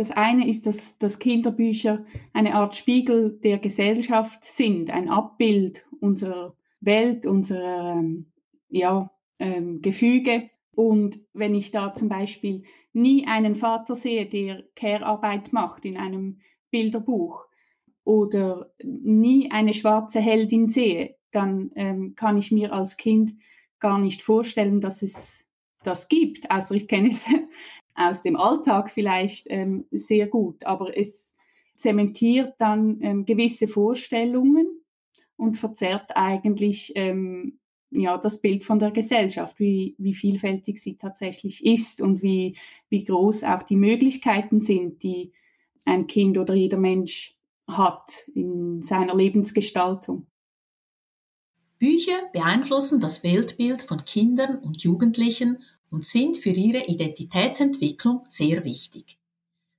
[0.00, 6.56] Das eine ist, dass, dass Kinderbücher eine Art Spiegel der Gesellschaft sind, ein Abbild unserer
[6.80, 8.32] Welt, unserer ähm,
[8.70, 10.48] ja, ähm, Gefüge.
[10.74, 12.62] Und wenn ich da zum Beispiel
[12.94, 16.40] nie einen Vater sehe, der Care-Arbeit macht in einem
[16.70, 17.44] Bilderbuch
[18.02, 23.34] oder nie eine schwarze Heldin sehe, dann ähm, kann ich mir als Kind
[23.80, 25.46] gar nicht vorstellen, dass es
[25.84, 26.50] das gibt.
[26.50, 27.26] Außer ich kenne es
[28.00, 30.64] aus dem Alltag vielleicht ähm, sehr gut.
[30.64, 31.36] Aber es
[31.76, 34.82] zementiert dann ähm, gewisse Vorstellungen
[35.36, 37.58] und verzerrt eigentlich ähm,
[37.90, 42.56] ja, das Bild von der Gesellschaft, wie, wie vielfältig sie tatsächlich ist und wie,
[42.88, 45.32] wie groß auch die Möglichkeiten sind, die
[45.84, 47.36] ein Kind oder jeder Mensch
[47.66, 50.26] hat in seiner Lebensgestaltung.
[51.78, 59.18] Bücher beeinflussen das Weltbild von Kindern und Jugendlichen und sind für ihre Identitätsentwicklung sehr wichtig.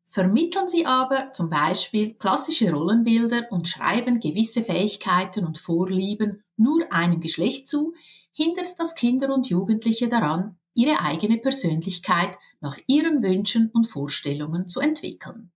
[0.06, 7.22] Vermitteln sie aber zum Beispiel klassische Rollenbilder und schreiben gewisse Fähigkeiten und Vorlieben nur einem
[7.22, 7.94] Geschlecht zu,
[8.34, 14.82] hindert das Kinder und Jugendliche daran, ihre eigene Persönlichkeit nach ihren Wünschen und Vorstellungen zu
[14.82, 15.52] entwickeln.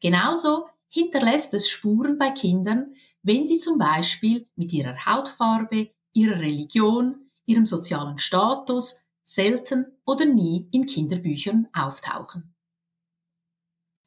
[0.00, 7.30] Genauso hinterlässt es Spuren bei Kindern, wenn sie zum Beispiel mit ihrer Hautfarbe, ihrer Religion,
[7.46, 12.54] ihrem sozialen Status selten oder nie in Kinderbüchern auftauchen.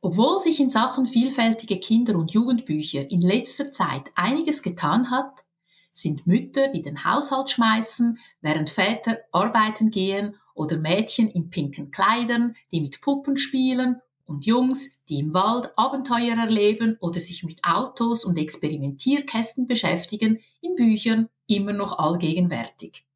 [0.01, 5.43] Obwohl sich in Sachen vielfältige Kinder- und Jugendbücher in letzter Zeit einiges getan hat,
[5.91, 12.55] sind Mütter, die den Haushalt schmeißen, während Väter arbeiten gehen oder Mädchen in pinken Kleidern,
[12.71, 18.23] die mit Puppen spielen und Jungs, die im Wald Abenteuer erleben oder sich mit Autos
[18.23, 23.06] und Experimentierkästen beschäftigen, in Büchern immer noch allgegenwärtig.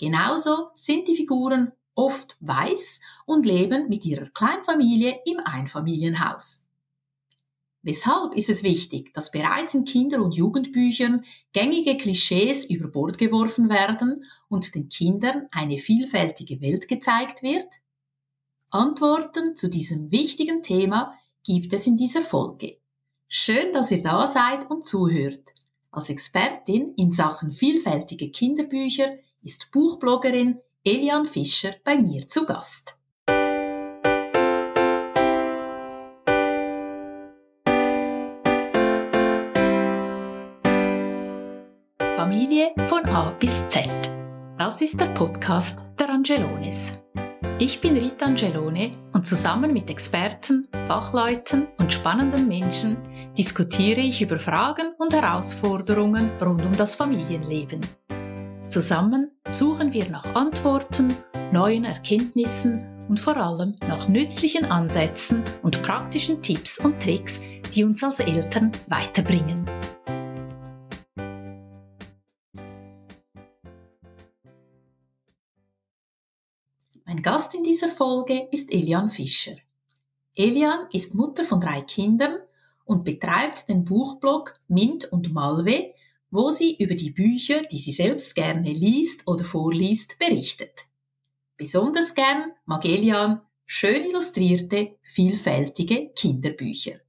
[0.00, 6.64] Genauso sind die Figuren oft weiß und leben mit ihrer Kleinfamilie im Einfamilienhaus.
[7.82, 13.68] Weshalb ist es wichtig, dass bereits in Kinder- und Jugendbüchern gängige Klischees über Bord geworfen
[13.68, 17.68] werden und den Kindern eine vielfältige Welt gezeigt wird?
[18.70, 21.12] Antworten zu diesem wichtigen Thema
[21.44, 22.78] gibt es in dieser Folge.
[23.28, 25.50] Schön, dass ihr da seid und zuhört.
[25.90, 32.96] Als Expertin in Sachen vielfältige Kinderbücher ist Buchbloggerin Elian Fischer bei mir zu Gast.
[42.16, 43.88] Familie von A bis Z.
[44.58, 47.02] Das ist der Podcast der Angelones.
[47.58, 52.96] Ich bin Rita Angelone und zusammen mit Experten, Fachleuten und spannenden Menschen
[53.36, 57.80] diskutiere ich über Fragen und Herausforderungen rund um das Familienleben.
[58.70, 61.16] Zusammen suchen wir nach Antworten,
[61.50, 67.40] neuen Erkenntnissen und vor allem nach nützlichen Ansätzen und praktischen Tipps und Tricks,
[67.74, 69.64] die uns als Eltern weiterbringen.
[77.04, 79.56] Mein Gast in dieser Folge ist Elian Fischer.
[80.36, 82.36] Elian ist Mutter von drei Kindern
[82.84, 85.92] und betreibt den Buchblog Mint und Malve,
[86.30, 90.86] wo sie über die Bücher, die sie selbst gerne liest oder vorliest, berichtet.
[91.56, 97.00] Besonders gern mag Elian schön illustrierte, vielfältige Kinderbücher.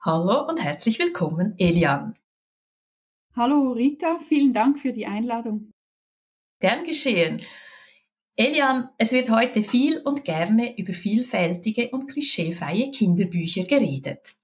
[0.00, 2.18] Hallo und herzlich willkommen, Elian.
[3.34, 5.72] Hallo Rita, vielen Dank für die Einladung.
[6.60, 7.42] Gern geschehen.
[8.36, 14.34] Elian, es wird heute viel und gerne über vielfältige und klischeefreie Kinderbücher geredet.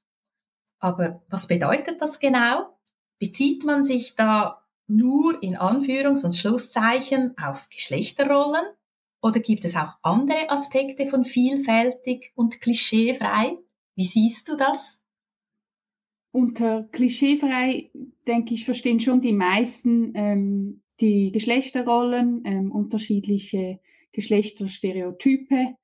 [0.78, 2.78] Aber was bedeutet das genau?
[3.18, 8.64] Bezieht man sich da nur in Anführungs- und Schlusszeichen auf Geschlechterrollen
[9.20, 13.56] oder gibt es auch andere Aspekte von vielfältig und klischeefrei?
[13.94, 15.02] Wie siehst du das?
[16.30, 17.90] Unter klischeefrei,
[18.26, 23.80] denke ich, verstehen schon die meisten ähm, die Geschlechterrollen, ähm, unterschiedliche
[24.12, 25.76] Geschlechterstereotype,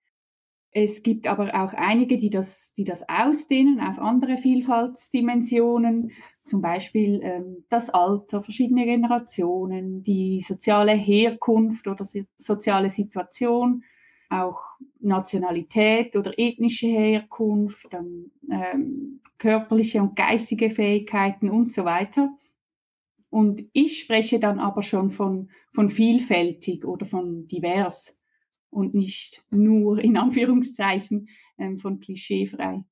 [0.76, 6.10] es gibt aber auch einige, die das, die das ausdehnen auf andere Vielfaltsdimensionen,
[6.44, 12.06] zum Beispiel ähm, das Alter, verschiedene Generationen, die soziale Herkunft oder
[12.38, 13.84] soziale Situation,
[14.28, 14.60] auch
[15.00, 22.30] Nationalität oder ethnische Herkunft, dann ähm, körperliche und geistige Fähigkeiten und so weiter.
[23.30, 28.16] Und ich spreche dann aber schon von, von vielfältig oder von divers
[28.70, 32.84] und nicht nur in Anführungszeichen ähm, von klischeefrei.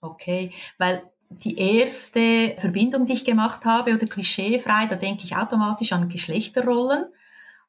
[0.00, 5.92] Okay, weil die erste Verbindung, die ich gemacht habe, oder klischeefrei, da denke ich automatisch
[5.92, 7.06] an Geschlechterrollen.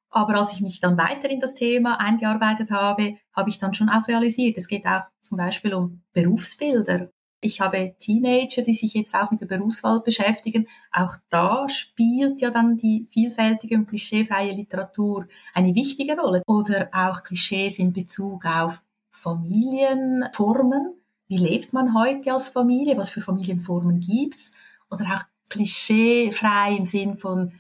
[0.10, 3.90] Aber als ich mich dann weiter in das Thema eingearbeitet habe, habe ich dann schon
[3.90, 7.12] auch realisiert, es geht auch zum Beispiel um Berufsbilder.
[7.40, 10.68] Ich habe Teenager, die sich jetzt auch mit der Berufswahl beschäftigen.
[10.92, 16.44] Auch da spielt ja dann die vielfältige und klischeefreie Literatur eine wichtige Rolle.
[16.46, 21.01] Oder auch Klischees in Bezug auf Familienformen.
[21.32, 22.98] Wie lebt man heute als Familie?
[22.98, 24.52] Was für Familienformen gibt's?
[24.90, 27.54] Oder auch klischeefrei im Sinn von,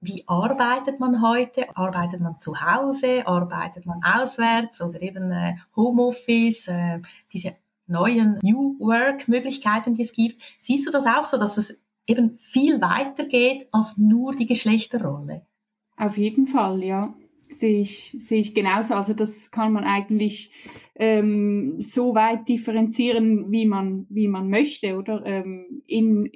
[0.00, 1.76] wie arbeitet man heute?
[1.76, 3.24] Arbeitet man zu Hause?
[3.24, 4.82] Arbeitet man auswärts?
[4.82, 6.66] Oder eben äh, Homeoffice?
[6.66, 7.02] Äh,
[7.32, 7.52] diese
[7.86, 10.42] neuen New Work-Möglichkeiten, die es gibt.
[10.58, 15.46] Siehst du das auch so, dass es eben viel weiter geht als nur die Geschlechterrolle?
[15.96, 17.14] Auf jeden Fall, ja.
[17.48, 18.94] Sehe ich, sehe ich genauso.
[18.94, 20.50] Also das kann man eigentlich
[20.94, 25.24] ähm, so weit differenzieren, wie man, wie man möchte, oder?
[25.26, 26.30] Ähm, in,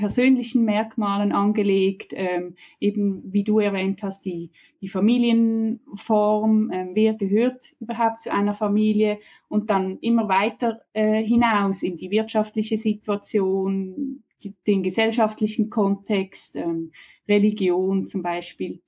[0.00, 4.50] persönlichen Merkmalen angelegt, ähm, eben wie du erwähnt hast, die,
[4.80, 9.18] die Familienform, ähm, wer gehört überhaupt zu einer Familie
[9.48, 16.92] und dann immer weiter äh, hinaus in die wirtschaftliche Situation, die, den gesellschaftlichen Kontext, ähm,
[17.28, 18.80] Religion zum Beispiel.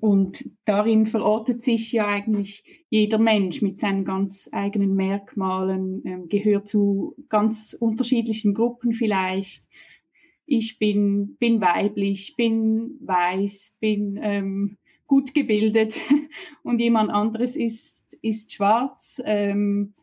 [0.00, 6.68] Und darin verortet sich ja eigentlich jeder Mensch mit seinen ganz eigenen Merkmalen, ähm, gehört
[6.68, 9.64] zu ganz unterschiedlichen Gruppen vielleicht,
[10.46, 15.98] ich bin, bin weiblich, bin weiß, bin ähm, gut gebildet.
[16.62, 19.94] Und jemand anderes ist, ist schwarz, ähm,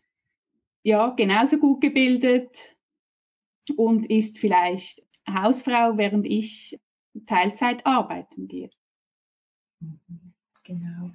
[0.83, 2.75] ja, genauso gut gebildet
[3.77, 6.77] und ist vielleicht Hausfrau, während ich
[7.25, 8.69] Teilzeit arbeiten gehe.
[10.63, 11.11] Genau.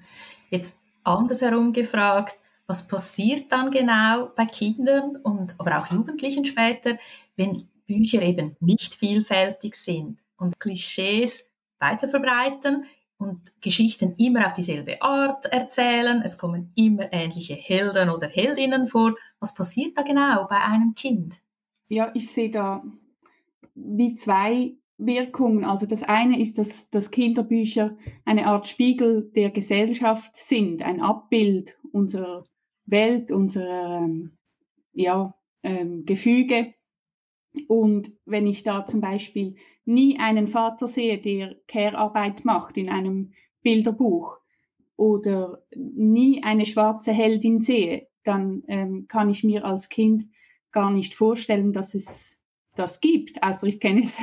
[0.50, 2.36] Jetzt andersherum gefragt,
[2.66, 6.98] was passiert dann genau bei Kindern und aber auch Jugendlichen später,
[7.36, 11.46] wenn Bücher eben nicht vielfältig sind und Klischees
[11.78, 12.84] weiterverbreiten
[13.16, 16.22] und Geschichten immer auf dieselbe Art erzählen.
[16.22, 19.14] Es kommen immer ähnliche Helden oder Heldinnen vor.
[19.40, 21.40] Was passiert da genau bei einem Kind?
[21.88, 22.82] Ja, ich sehe da
[23.74, 25.64] wie zwei Wirkungen.
[25.64, 31.78] Also das eine ist, dass, dass Kinderbücher eine Art Spiegel der Gesellschaft sind, ein Abbild
[31.92, 32.44] unserer
[32.84, 34.32] Welt, unserer ähm,
[34.92, 36.74] ja, ähm, Gefüge
[37.66, 43.32] und wenn ich da zum Beispiel nie einen Vater sehe, der Care-Arbeit macht in einem
[43.62, 44.38] Bilderbuch
[44.96, 50.28] oder nie eine schwarze Heldin sehe, dann ähm, kann ich mir als Kind
[50.70, 52.38] gar nicht vorstellen, dass es
[52.74, 53.42] das gibt.
[53.42, 54.18] Also ich kenne es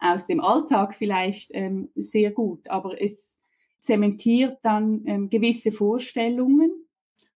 [0.00, 3.38] aus dem Alltag vielleicht ähm, sehr gut, aber es
[3.80, 6.70] zementiert dann ähm, gewisse Vorstellungen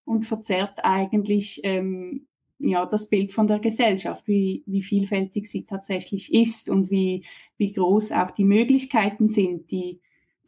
[0.05, 2.27] und verzerrt eigentlich ähm,
[2.59, 7.25] ja, das Bild von der Gesellschaft, wie, wie vielfältig sie tatsächlich ist und wie,
[7.57, 10.01] wie groß auch die Möglichkeiten sind, die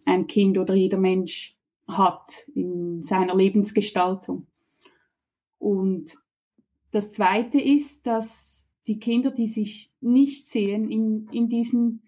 [0.05, 1.57] ein Kind oder jeder Mensch
[1.89, 4.47] hat in seiner Lebensgestaltung.
[5.59, 6.17] Und
[6.91, 12.03] das Zweite ist, dass die Kinder, die sich nicht sehen in, in diesen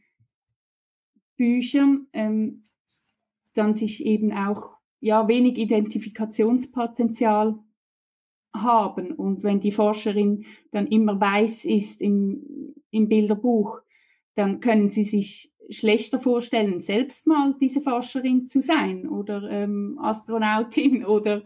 [1.38, 2.64] Büchern, ähm,
[3.55, 7.58] dann sich eben auch ja wenig Identifikationspotenzial
[8.55, 9.12] haben.
[9.12, 13.81] Und wenn die Forscherin dann immer weiß ist im, im Bilderbuch,
[14.35, 21.05] dann können sie sich schlechter vorstellen, selbst mal diese Forscherin zu sein oder ähm, Astronautin
[21.05, 21.43] oder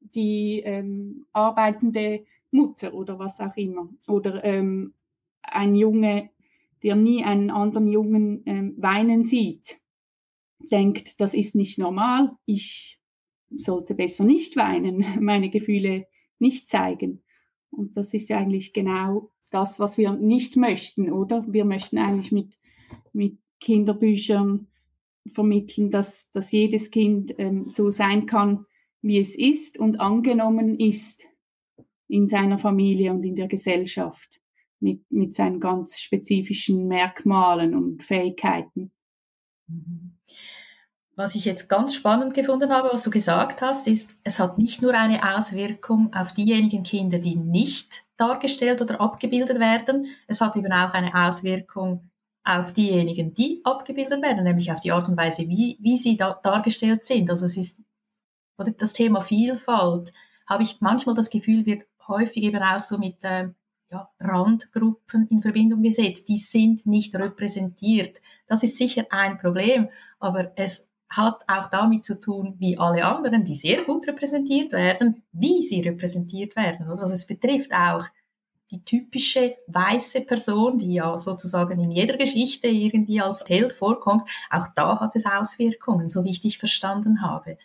[0.00, 3.88] die ähm, arbeitende Mutter oder was auch immer.
[4.06, 4.94] Oder ähm,
[5.42, 6.30] ein Junge,
[6.82, 9.80] der nie einen anderen Jungen ähm, weinen sieht,
[10.60, 13.00] denkt, das ist nicht normal, ich
[13.50, 16.06] sollte besser nicht weinen, meine Gefühle
[16.38, 17.22] nicht zeigen.
[17.70, 21.44] Und das ist ja eigentlich genau das, was wir nicht möchten, oder?
[21.48, 22.52] Wir möchten eigentlich mit,
[23.12, 24.68] mit Kinderbüchern
[25.26, 28.66] vermitteln, dass, dass jedes Kind ähm, so sein kann,
[29.02, 31.24] wie es ist und angenommen ist
[32.08, 34.40] in seiner Familie und in der Gesellschaft
[34.80, 38.92] mit, mit seinen ganz spezifischen Merkmalen und Fähigkeiten.
[39.66, 40.18] Mhm.
[41.14, 44.82] Was ich jetzt ganz spannend gefunden habe, was du gesagt hast, ist, es hat nicht
[44.82, 50.72] nur eine Auswirkung auf diejenigen Kinder, die nicht dargestellt oder abgebildet werden, es hat eben
[50.72, 52.08] auch eine Auswirkung
[52.44, 56.38] auf diejenigen, die abgebildet werden, nämlich auf die Art und Weise, wie, wie sie da,
[56.40, 57.28] dargestellt sind.
[57.30, 57.80] Also es ist
[58.58, 60.12] oder das Thema Vielfalt,
[60.46, 63.54] habe ich manchmal das Gefühl, wird häufig eben auch so mit ähm,
[63.90, 66.28] ja, Randgruppen in Verbindung gesetzt.
[66.28, 68.20] Die sind nicht repräsentiert.
[68.46, 73.44] Das ist sicher ein Problem, aber es hat auch damit zu tun, wie alle anderen,
[73.44, 76.86] die sehr gut repräsentiert werden, wie sie repräsentiert werden.
[76.86, 78.04] Also es betrifft auch
[78.70, 84.68] die typische weiße Person, die ja sozusagen in jeder Geschichte irgendwie als Held vorkommt, auch
[84.74, 87.56] da hat es Auswirkungen, so wie ich dich verstanden habe.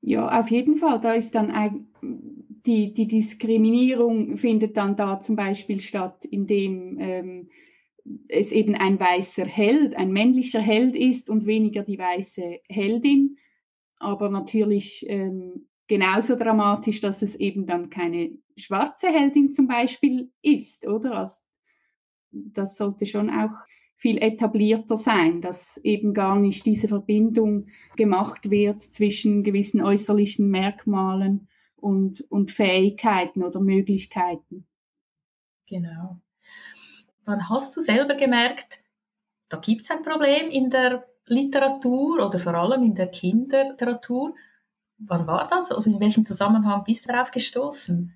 [0.00, 1.00] Ja, auf jeden Fall.
[1.00, 1.88] Da ist dann ein,
[2.66, 7.48] die, die Diskriminierung findet dann da zum Beispiel statt, indem ähm,
[8.28, 13.36] es eben ein weißer Held, ein männlicher Held ist und weniger die weiße Heldin.
[13.98, 20.86] Aber natürlich ähm, genauso dramatisch, dass es eben dann keine schwarze Heldin zum Beispiel ist,
[20.86, 21.18] oder?
[21.18, 21.42] Also,
[22.30, 23.54] das sollte schon auch
[23.96, 31.48] viel etablierter sein, dass eben gar nicht diese Verbindung gemacht wird zwischen gewissen äußerlichen Merkmalen
[31.80, 34.66] und, und Fähigkeiten oder Möglichkeiten.
[35.66, 36.20] Genau.
[37.24, 38.80] Wann hast du selber gemerkt,
[39.48, 44.34] da gibt es ein Problem in der Literatur oder vor allem in der Kinderliteratur?
[44.98, 45.70] Wann war das?
[45.70, 48.14] Also in welchem Zusammenhang bist du darauf gestoßen?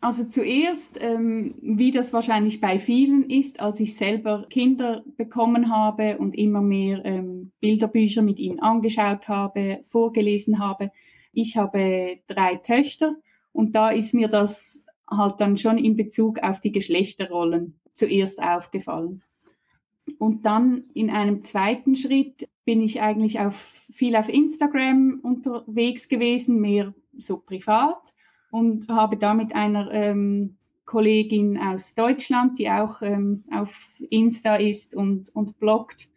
[0.00, 6.18] Also zuerst, ähm, wie das wahrscheinlich bei vielen ist, als ich selber Kinder bekommen habe
[6.18, 10.92] und immer mehr ähm, Bilderbücher mit ihnen angeschaut habe, vorgelesen habe.
[11.32, 13.16] Ich habe drei Töchter
[13.52, 19.22] und da ist mir das halt dann schon in Bezug auf die Geschlechterrollen zuerst aufgefallen.
[20.18, 23.56] Und dann in einem zweiten Schritt bin ich eigentlich auf,
[23.90, 28.14] viel auf Instagram unterwegs gewesen, mehr so privat
[28.50, 34.94] und habe da mit einer ähm, Kollegin aus Deutschland, die auch ähm, auf Insta ist
[34.94, 36.08] und, und bloggt,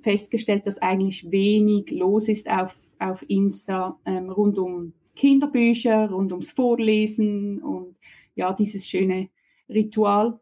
[0.00, 6.50] festgestellt, dass eigentlich wenig los ist auf, auf Insta ähm, rund um Kinderbücher, rund ums
[6.50, 7.96] Vorlesen und
[8.34, 9.28] ja, dieses schöne
[9.68, 10.40] Ritual.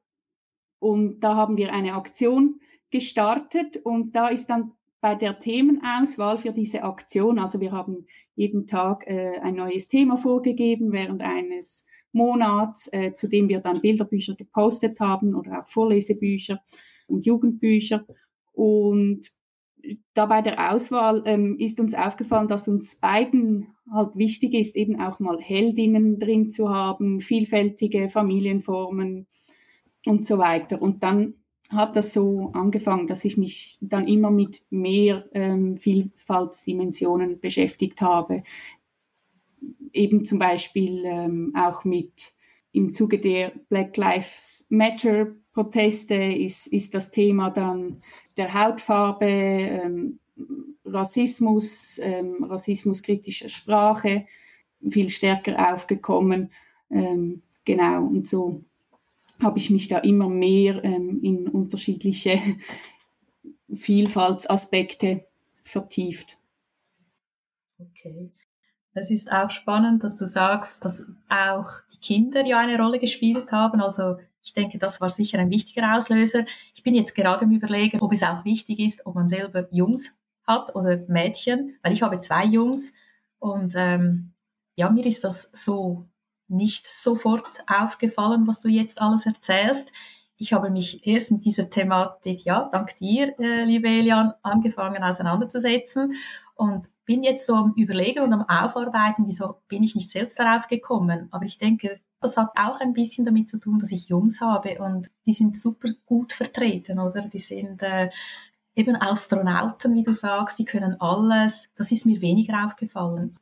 [0.78, 6.52] Und da haben wir eine Aktion gestartet und da ist dann bei der Themenauswahl für
[6.52, 8.06] diese Aktion, also wir haben
[8.36, 13.80] jeden Tag äh, ein neues Thema vorgegeben während eines Monats, äh, zu dem wir dann
[13.80, 16.62] Bilderbücher gepostet haben oder auch Vorlesebücher
[17.08, 18.06] und Jugendbücher.
[18.52, 19.32] Und
[20.14, 25.00] da bei der Auswahl ähm, ist uns aufgefallen, dass uns beiden halt wichtig ist, eben
[25.00, 29.26] auch mal Heldinnen drin zu haben, vielfältige Familienformen
[30.06, 30.80] und so weiter.
[30.80, 31.34] Und dann
[31.68, 38.42] hat das so angefangen, dass ich mich dann immer mit mehr ähm, Vielfaltsdimensionen beschäftigt habe.
[39.92, 42.34] Eben zum Beispiel ähm, auch mit
[42.72, 48.02] im Zuge der Black Lives Matter Proteste ist, ist das Thema dann
[48.36, 50.18] der Hautfarbe, ähm,
[50.84, 54.26] Rassismus, ähm, rassismuskritischer Sprache
[54.88, 56.50] viel stärker aufgekommen.
[56.90, 58.62] Ähm, genau, und so
[59.40, 62.40] habe ich mich da immer mehr ähm, in unterschiedliche
[63.72, 65.24] Vielfaltsaspekte
[65.62, 66.36] vertieft.
[67.78, 68.30] Okay.
[68.94, 73.50] Es ist auch spannend, dass du sagst, dass auch die Kinder ja eine Rolle gespielt
[73.50, 73.80] haben.
[73.80, 76.44] Also ich denke, das war sicher ein wichtiger Auslöser.
[76.74, 80.16] Ich bin jetzt gerade im Überlegen, ob es auch wichtig ist, ob man selber Jungs
[80.46, 82.94] hat oder Mädchen, weil ich habe zwei Jungs
[83.38, 84.32] und ähm,
[84.74, 86.06] ja, mir ist das so
[86.48, 89.92] nicht sofort aufgefallen, was du jetzt alles erzählst.
[90.36, 96.14] Ich habe mich erst mit dieser Thematik, ja, dank dir, äh, liebe Elian, angefangen auseinanderzusetzen
[96.54, 100.66] und bin jetzt so am Überlegen und am Aufarbeiten, wieso bin ich nicht selbst darauf
[100.66, 101.28] gekommen.
[101.30, 104.78] Aber ich denke, das hat auch ein bisschen damit zu tun, dass ich Jungs habe
[104.78, 107.28] und die sind super gut vertreten, oder?
[107.28, 108.10] Die sind äh,
[108.74, 111.68] eben Astronauten, wie du sagst, die können alles.
[111.76, 113.38] Das ist mir weniger aufgefallen.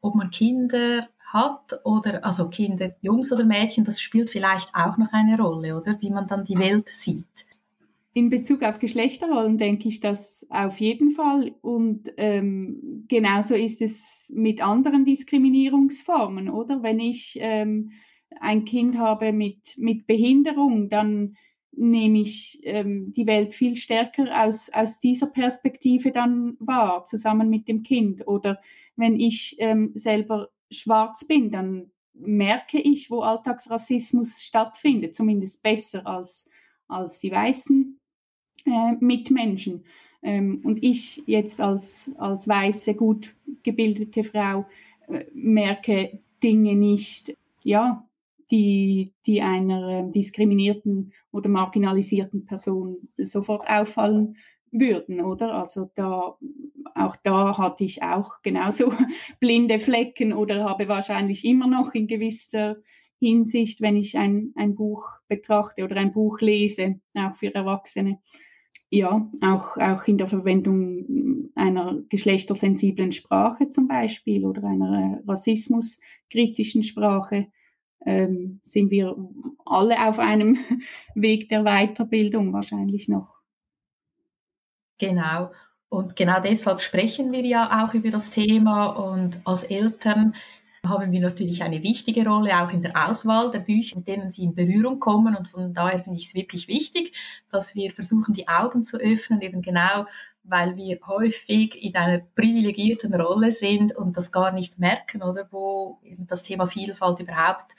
[0.00, 5.12] Ob man Kinder hat oder also Kinder, Jungs oder Mädchen, das spielt vielleicht auch noch
[5.12, 7.46] eine Rolle, oder wie man dann die Welt sieht.
[8.14, 14.32] In Bezug auf Geschlechterrollen denke ich das auf jeden Fall und ähm, genauso ist es
[14.34, 16.82] mit anderen Diskriminierungsformen, oder?
[16.82, 17.92] Wenn ich ähm,
[18.40, 21.36] ein Kind habe mit, mit Behinderung, dann
[21.72, 27.68] nehme ich ähm, die Welt viel stärker aus, aus dieser Perspektive dann wahr, zusammen mit
[27.68, 28.26] dem Kind.
[28.26, 28.60] Oder
[28.96, 36.48] wenn ich ähm, selber schwarz bin, dann merke ich, wo Alltagsrassismus stattfindet, zumindest besser als,
[36.88, 37.98] als die weißen
[38.66, 39.84] äh, Mitmenschen.
[40.22, 44.66] Ähm, und ich jetzt als, als weiße, gut gebildete Frau
[45.06, 48.07] äh, merke Dinge nicht, ja,
[48.50, 54.36] die, die einer äh, diskriminierten oder marginalisierten Person sofort auffallen
[54.70, 55.54] würden, oder?
[55.54, 56.36] Also da,
[56.94, 58.92] auch da hatte ich auch genauso
[59.40, 62.76] blinde Flecken oder habe wahrscheinlich immer noch in gewisser
[63.18, 68.20] Hinsicht, wenn ich ein, ein Buch betrachte oder ein Buch lese, auch für Erwachsene.
[68.90, 77.48] Ja, auch, auch in der Verwendung einer geschlechtersensiblen Sprache zum Beispiel oder einer rassismuskritischen Sprache
[78.08, 79.14] ähm, sind wir
[79.66, 80.58] alle auf einem
[81.14, 83.36] Weg der Weiterbildung wahrscheinlich noch.
[84.98, 85.52] Genau.
[85.90, 90.34] Und genau deshalb sprechen wir ja auch über das Thema und als Eltern
[90.86, 94.44] haben wir natürlich eine wichtige Rolle auch in der Auswahl der Bücher, mit denen sie
[94.44, 95.36] in Berührung kommen.
[95.36, 97.12] Und von daher finde ich es wirklich wichtig,
[97.50, 100.06] dass wir versuchen, die Augen zu öffnen, eben genau,
[100.42, 105.98] weil wir häufig in einer privilegierten Rolle sind und das gar nicht merken, oder wo
[106.02, 107.74] eben das Thema Vielfalt überhaupt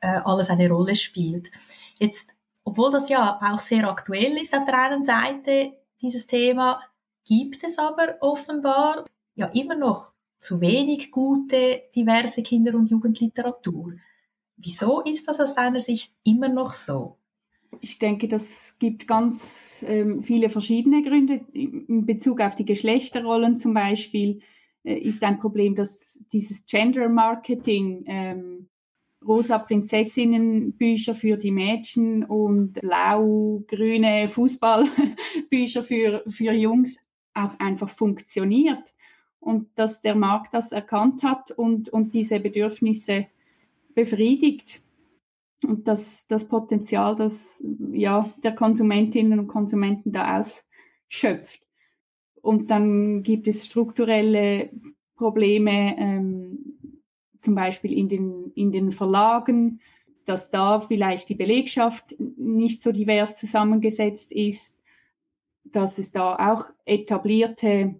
[0.00, 1.50] äh, alles eine Rolle spielt.
[1.98, 6.80] Jetzt, obwohl das ja auch sehr aktuell ist auf der einen Seite, dieses Thema,
[7.24, 13.94] gibt es aber offenbar ja immer noch zu wenig gute, diverse Kinder- und Jugendliteratur.
[14.56, 17.16] Wieso ist das aus deiner Sicht immer noch so?
[17.80, 21.40] Ich denke, das gibt ganz ähm, viele verschiedene Gründe.
[21.52, 24.40] In Bezug auf die Geschlechterrollen zum Beispiel
[24.84, 28.68] äh, ist ein Problem, dass dieses Gender Marketing, ähm,
[29.24, 36.98] rosa Prinzessinnenbücher für die Mädchen und blau-grüne Fußballbücher für, für Jungs
[37.32, 38.92] auch einfach funktioniert
[39.42, 43.26] und dass der Markt das erkannt hat und, und diese Bedürfnisse
[43.94, 44.80] befriedigt
[45.64, 51.60] und dass das Potenzial, das ja der Konsumentinnen und Konsumenten da ausschöpft.
[52.40, 54.70] Und dann gibt es strukturelle
[55.16, 56.76] Probleme, ähm,
[57.40, 59.80] zum Beispiel in den, in den Verlagen,
[60.24, 64.78] dass da vielleicht die Belegschaft nicht so divers zusammengesetzt ist,
[65.64, 67.96] dass es da auch etablierte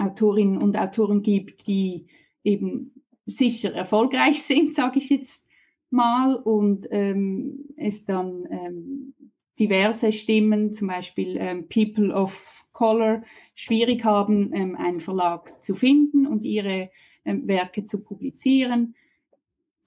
[0.00, 2.06] Autorinnen und Autoren gibt, die
[2.42, 5.46] eben sicher erfolgreich sind, sage ich jetzt
[5.90, 9.14] mal, und ähm, es dann ähm,
[9.58, 13.22] diverse Stimmen, zum Beispiel ähm, People of Color,
[13.54, 16.90] schwierig haben, ähm, einen Verlag zu finden und ihre
[17.24, 18.96] ähm, Werke zu publizieren.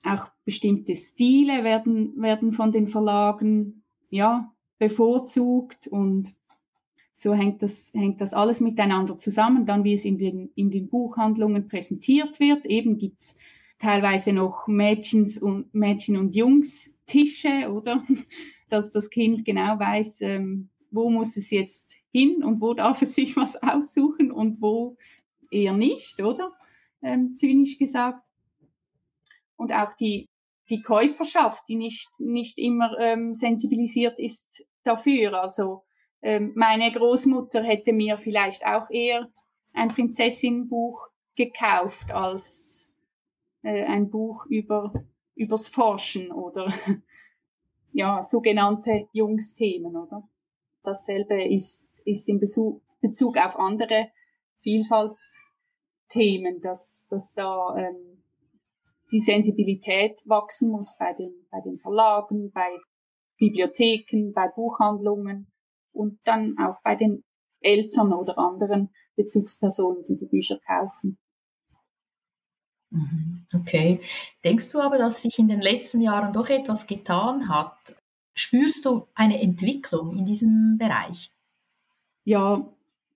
[0.03, 6.33] Auch bestimmte Stile werden, werden von den Verlagen ja, bevorzugt und
[7.19, 9.65] so hängt das, hängt das alles miteinander zusammen.
[9.65, 13.35] Dann, wie es in den, in den Buchhandlungen präsentiert wird, eben gibt's
[13.79, 18.05] teilweise noch Mädchens und, Mädchen und Jungs Tische, oder?
[18.69, 23.15] Dass das Kind genau weiß, ähm, wo muss es jetzt hin und wo darf es
[23.15, 24.95] sich was aussuchen und wo
[25.49, 26.51] eher nicht, oder?
[27.01, 28.21] Ähm, zynisch gesagt.
[29.55, 30.29] Und auch die,
[30.69, 35.41] die Käuferschaft, die nicht, nicht immer ähm, sensibilisiert ist dafür.
[35.41, 35.86] Also
[36.55, 39.31] meine Großmutter hätte mir vielleicht auch eher
[39.73, 42.93] ein Prinzessinbuch gekauft als
[43.63, 44.91] äh, ein Buch über
[45.35, 46.73] übers Forschen oder
[47.93, 50.27] ja sogenannte Jungsthemen, oder?
[50.83, 54.11] Dasselbe ist ist in Bezug, Bezug auf andere
[54.57, 58.23] Vielfaltsthemen, dass dass da ähm,
[59.11, 62.77] die Sensibilität wachsen muss bei den bei den Verlagen, bei
[63.37, 65.47] Bibliotheken, bei Buchhandlungen
[65.97, 67.23] und dann auch bei den
[67.61, 71.17] Eltern oder anderen Bezugspersonen, die die Bücher kaufen.
[72.89, 73.99] Mhm, okay.
[74.43, 77.95] Denkst du aber, dass sich in den letzten Jahren doch etwas getan hat?
[78.33, 81.31] Spürst du eine Entwicklung in diesem Bereich?
[82.23, 82.71] Ja,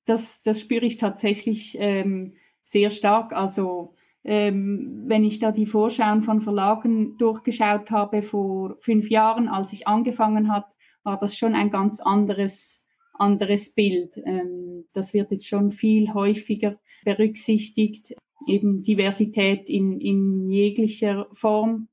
[0.05, 3.33] das, das spüre ich tatsächlich ähm, sehr stark.
[3.33, 9.73] Also ähm, wenn ich da die Vorschauen von Verlagen durchgeschaut habe vor fünf Jahren, als
[9.73, 10.65] ich angefangen hat,
[11.03, 12.83] war das schon ein ganz anderes,
[13.13, 14.17] anderes Bild.
[14.25, 18.15] Ähm, das wird jetzt schon viel häufiger berücksichtigt,
[18.47, 21.87] eben Diversität in, in jeglicher Form.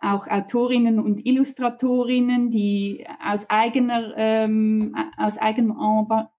[0.00, 5.74] Auch Autorinnen und Illustratorinnen, die aus eigener, ähm, aus eigenem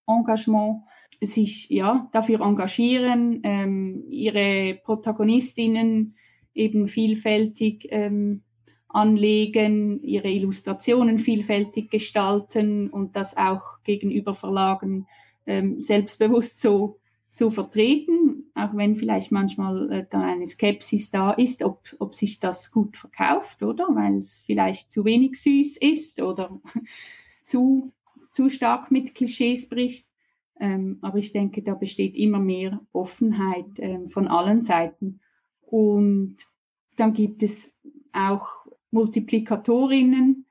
[0.07, 0.83] Engagement
[1.21, 6.15] sich ja dafür engagieren, ähm, ihre Protagonistinnen
[6.53, 8.43] eben vielfältig ähm,
[8.95, 15.07] anlegen, ihre Illustrationen vielfältig gestalten und das auch gegenüber Verlagen
[15.45, 21.61] ähm, selbstbewusst so, so vertreten, auch wenn vielleicht manchmal äh, dann eine Skepsis da ist,
[21.61, 23.87] ob, ob sich das gut verkauft, oder?
[23.89, 26.61] Weil es vielleicht zu wenig süß ist oder
[27.43, 27.91] zu,
[28.31, 30.07] zu stark mit Klischees bricht.
[30.57, 35.19] Ähm, aber ich denke, da besteht immer mehr Offenheit ähm, von allen Seiten.
[35.61, 36.37] Und
[36.95, 37.75] dann gibt es
[38.13, 38.64] auch
[38.95, 40.45] Multiplikatorinnen,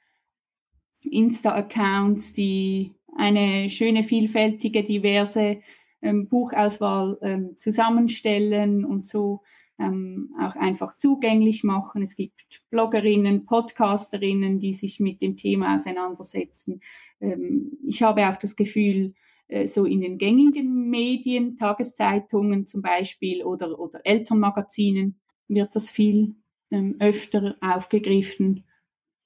[1.01, 5.61] Insta-Accounts, die eine schöne, vielfältige, diverse
[6.03, 9.41] ähm, Buchauswahl ähm, zusammenstellen und so
[9.79, 12.03] ähm, auch einfach zugänglich machen.
[12.03, 16.81] Es gibt Bloggerinnen, Podcasterinnen, die sich mit dem Thema auseinandersetzen.
[17.21, 19.15] Ähm, ich habe auch das Gefühl,
[19.49, 26.35] äh, so in den gängigen Medien, Tageszeitungen zum Beispiel oder, oder Elternmagazinen wird das viel
[26.71, 28.65] ähm, öfter aufgegriffen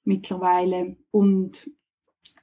[0.05, 1.71] mittlerweile und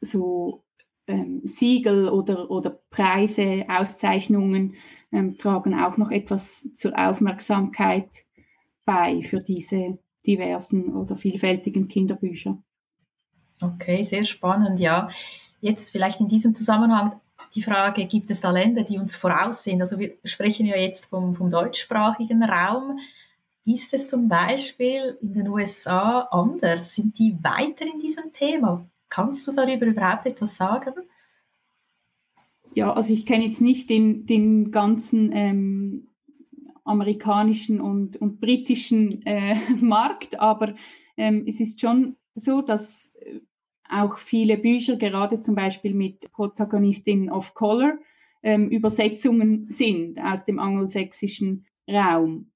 [0.02, 0.64] so
[1.08, 4.76] ähm, Siegel oder, oder Preise, Auszeichnungen
[5.12, 8.10] ähm, tragen auch noch etwas zur Aufmerksamkeit
[8.86, 12.58] bei für diese diversen oder vielfältigen Kinderbücher.
[13.62, 15.10] Okay, sehr spannend, ja.
[15.62, 17.20] Jetzt vielleicht in diesem Zusammenhang
[17.54, 19.82] die Frage, gibt es da Länder, die uns voraussehen?
[19.82, 23.00] Also wir sprechen ja jetzt vom, vom deutschsprachigen Raum.
[23.66, 26.94] Ist es zum Beispiel in den USA anders?
[26.94, 28.88] Sind die weiter in diesem Thema?
[29.10, 30.94] Kannst du darüber überhaupt etwas sagen?
[32.76, 36.10] Ja, also ich kenne jetzt nicht den, den ganzen ähm,
[36.84, 40.76] amerikanischen und, und britischen äh, Markt, aber
[41.18, 43.40] ähm, es ist schon so, dass äh,
[43.90, 47.98] auch viele Bücher, gerade zum Beispiel mit Protagonistin of Color,
[48.44, 52.52] ähm, Übersetzungen sind aus dem angelsächsischen Raum.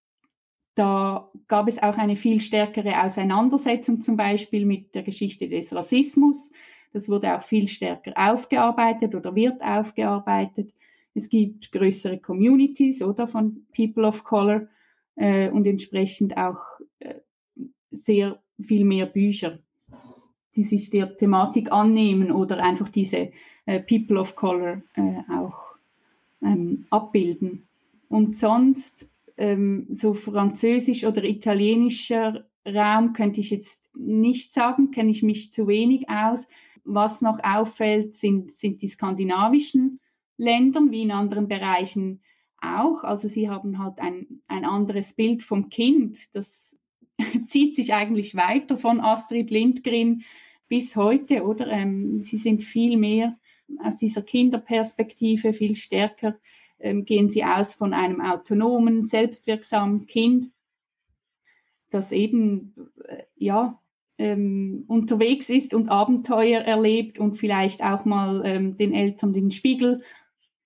[0.80, 6.54] Da gab es auch eine viel stärkere Auseinandersetzung zum Beispiel mit der Geschichte des Rassismus.
[6.94, 10.74] Das wurde auch viel stärker aufgearbeitet oder wird aufgearbeitet.
[11.13, 14.70] Es gibt größere Communities oder von People of Color
[15.18, 16.62] äh, und entsprechend auch
[17.00, 17.15] äh,
[17.92, 19.60] sehr viel mehr Bücher
[20.56, 23.32] die sich der Thematik annehmen oder einfach diese
[23.65, 25.76] äh, People of Color äh, auch
[26.42, 27.68] ähm, abbilden.
[28.08, 35.23] Und sonst ähm, so französisch oder italienischer Raum könnte ich jetzt nicht sagen, kenne ich
[35.23, 36.47] mich zu wenig aus.
[36.84, 39.97] Was noch auffällt, sind, sind die skandinavischen
[40.38, 42.21] Länder, wie in anderen Bereichen
[42.62, 43.04] auch.
[43.06, 46.36] Also sie haben halt ein, ein anderes Bild vom Kind.
[46.36, 46.78] Das
[47.45, 50.23] zieht sich eigentlich weiter von Astrid Lindgren
[50.67, 51.67] bis heute, oder?
[51.67, 53.38] Ähm, sie sind viel mehr
[53.82, 56.38] aus dieser Kinderperspektive, viel stärker
[56.80, 60.52] gehen sie aus von einem autonomen, selbstwirksamen Kind,
[61.89, 63.80] das eben, äh, ja,
[64.18, 70.04] ähm, unterwegs ist und Abenteuer erlebt und vielleicht auch mal ähm, den Eltern den Spiegel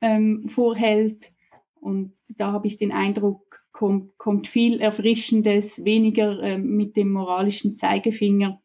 [0.02, 1.32] ähm, vorhält.
[1.80, 7.76] Und da habe ich den Eindruck, kommt, kommt viel Erfrischendes, weniger ähm, mit dem moralischen
[7.76, 8.60] Zeigefinger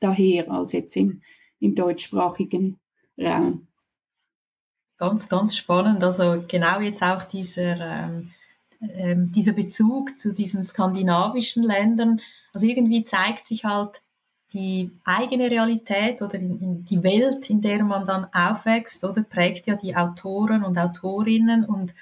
[0.00, 1.22] daher als jetzt im,
[1.60, 2.80] im deutschsprachigen
[3.18, 3.68] Raum.
[5.02, 6.04] Ganz, ganz spannend.
[6.04, 8.30] Also genau jetzt auch dieser, ähm,
[8.80, 12.20] ähm, dieser Bezug zu diesen skandinavischen Ländern.
[12.52, 14.00] Also irgendwie zeigt sich halt
[14.52, 19.96] die eigene Realität oder die Welt, in der man dann aufwächst, oder prägt ja die
[19.96, 21.96] Autoren und Autorinnen und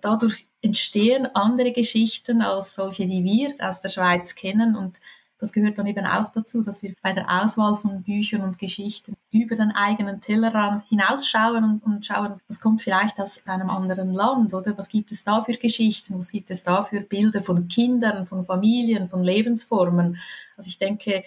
[0.00, 4.98] dadurch entstehen andere Geschichten als solche, die wir aus der Schweiz kennen und
[5.38, 9.16] das gehört dann eben auch dazu, dass wir bei der Auswahl von Büchern und Geschichten
[9.30, 14.54] über den eigenen Tellerrand hinausschauen und, und schauen, was kommt vielleicht aus einem anderen Land
[14.54, 18.24] oder was gibt es da für Geschichten, was gibt es da für Bilder von Kindern,
[18.24, 20.18] von Familien, von Lebensformen.
[20.56, 21.24] Also ich denke,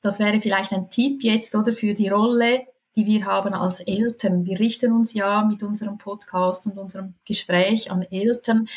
[0.00, 4.46] das wäre vielleicht ein Tipp jetzt oder für die Rolle, die wir haben als Eltern.
[4.46, 8.68] Wir richten uns ja mit unserem Podcast und unserem Gespräch an Eltern.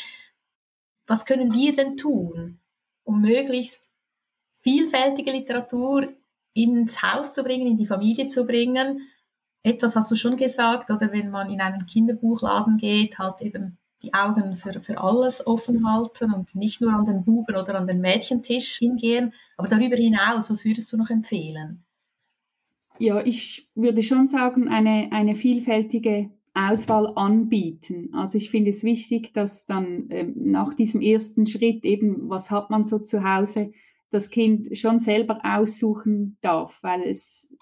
[1.06, 2.60] Was können wir denn tun,
[3.02, 3.93] um möglichst
[4.64, 6.08] vielfältige Literatur
[6.54, 9.02] ins Haus zu bringen, in die Familie zu bringen.
[9.62, 14.12] Etwas hast du schon gesagt, oder wenn man in einen Kinderbuchladen geht, halt eben die
[14.14, 18.00] Augen für, für alles offen halten und nicht nur an den Buben oder an den
[18.00, 19.32] Mädchentisch hingehen.
[19.56, 21.84] Aber darüber hinaus, was würdest du noch empfehlen?
[22.98, 28.10] Ja, ich würde schon sagen, eine, eine vielfältige Auswahl anbieten.
[28.14, 32.70] Also ich finde es wichtig, dass dann ähm, nach diesem ersten Schritt eben, was hat
[32.70, 33.72] man so zu Hause,
[34.14, 37.52] das Kind schon selber aussuchen darf, weil es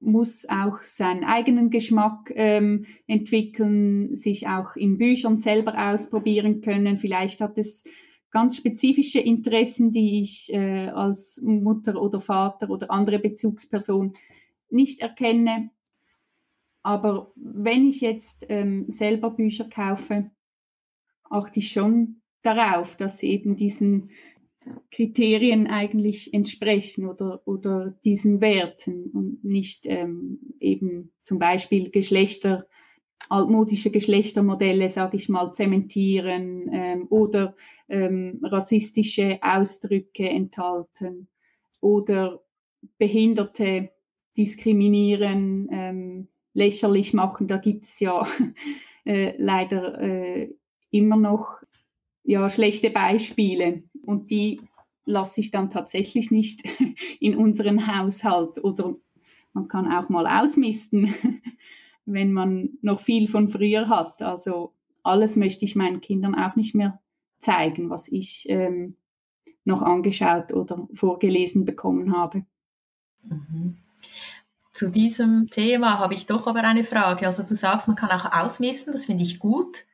[0.00, 6.96] muss auch seinen eigenen Geschmack ähm, entwickeln, sich auch in Büchern selber ausprobieren können.
[6.96, 7.84] Vielleicht hat es
[8.30, 14.14] ganz spezifische Interessen, die ich äh, als Mutter oder Vater oder andere Bezugsperson
[14.70, 15.70] nicht erkenne.
[16.82, 20.30] Aber wenn ich jetzt ähm, selber Bücher kaufe,
[21.28, 24.10] achte ich schon darauf, dass sie eben diesen
[24.90, 32.66] Kriterien eigentlich entsprechen oder, oder diesen Werten und nicht ähm, eben zum Beispiel Geschlechter,
[33.28, 37.54] altmodische Geschlechtermodelle, sage ich mal, zementieren ähm, oder
[37.88, 41.28] ähm, rassistische Ausdrücke enthalten
[41.80, 42.42] oder
[42.98, 43.90] Behinderte
[44.36, 47.46] diskriminieren, ähm, lächerlich machen.
[47.46, 48.26] Da gibt es ja
[49.04, 50.54] äh, leider äh,
[50.90, 51.62] immer noch
[52.22, 54.60] ja, schlechte Beispiele und die
[55.04, 56.62] lasse ich dann tatsächlich nicht
[57.20, 58.94] in unseren Haushalt oder
[59.52, 61.14] man kann auch mal ausmisten,
[62.06, 64.22] wenn man noch viel von früher hat.
[64.22, 67.00] Also alles möchte ich meinen Kindern auch nicht mehr
[67.38, 68.96] zeigen, was ich ähm,
[69.64, 72.44] noch angeschaut oder vorgelesen bekommen habe.
[73.22, 73.76] Mhm.
[74.72, 77.26] Zu diesem Thema habe ich doch aber eine Frage.
[77.26, 79.84] Also du sagst, man kann auch ausmisten, das finde ich gut.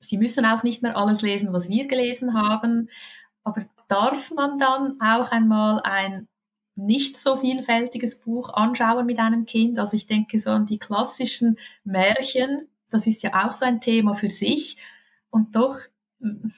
[0.00, 2.88] Sie müssen auch nicht mehr alles lesen, was wir gelesen haben.
[3.44, 6.28] Aber darf man dann auch einmal ein
[6.76, 9.78] nicht so vielfältiges Buch anschauen mit einem Kind?
[9.78, 14.14] Also ich denke so an die klassischen Märchen, das ist ja auch so ein Thema
[14.14, 14.78] für sich.
[15.30, 15.78] Und doch,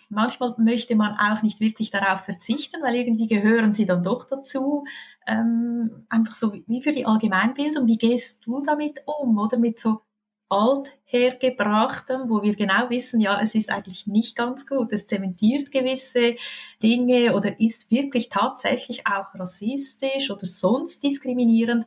[0.08, 4.84] manchmal möchte man auch nicht wirklich darauf verzichten, weil irgendwie gehören sie dann doch dazu.
[5.26, 7.86] Ähm, einfach so wie für die Allgemeinbildung.
[7.86, 9.38] Wie gehst du damit um?
[9.38, 10.02] Oder mit so
[10.48, 16.36] althergebrachtem, wo wir genau wissen, ja, es ist eigentlich nicht ganz gut, es zementiert gewisse
[16.82, 21.86] Dinge oder ist wirklich tatsächlich auch rassistisch oder sonst diskriminierend.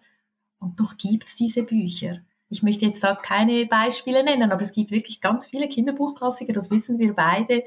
[0.60, 2.20] Und doch gibt es diese Bücher.
[2.50, 6.72] Ich möchte jetzt da keine Beispiele nennen, aber es gibt wirklich ganz viele Kinderbuchklassiker, das
[6.72, 7.64] wissen wir beide.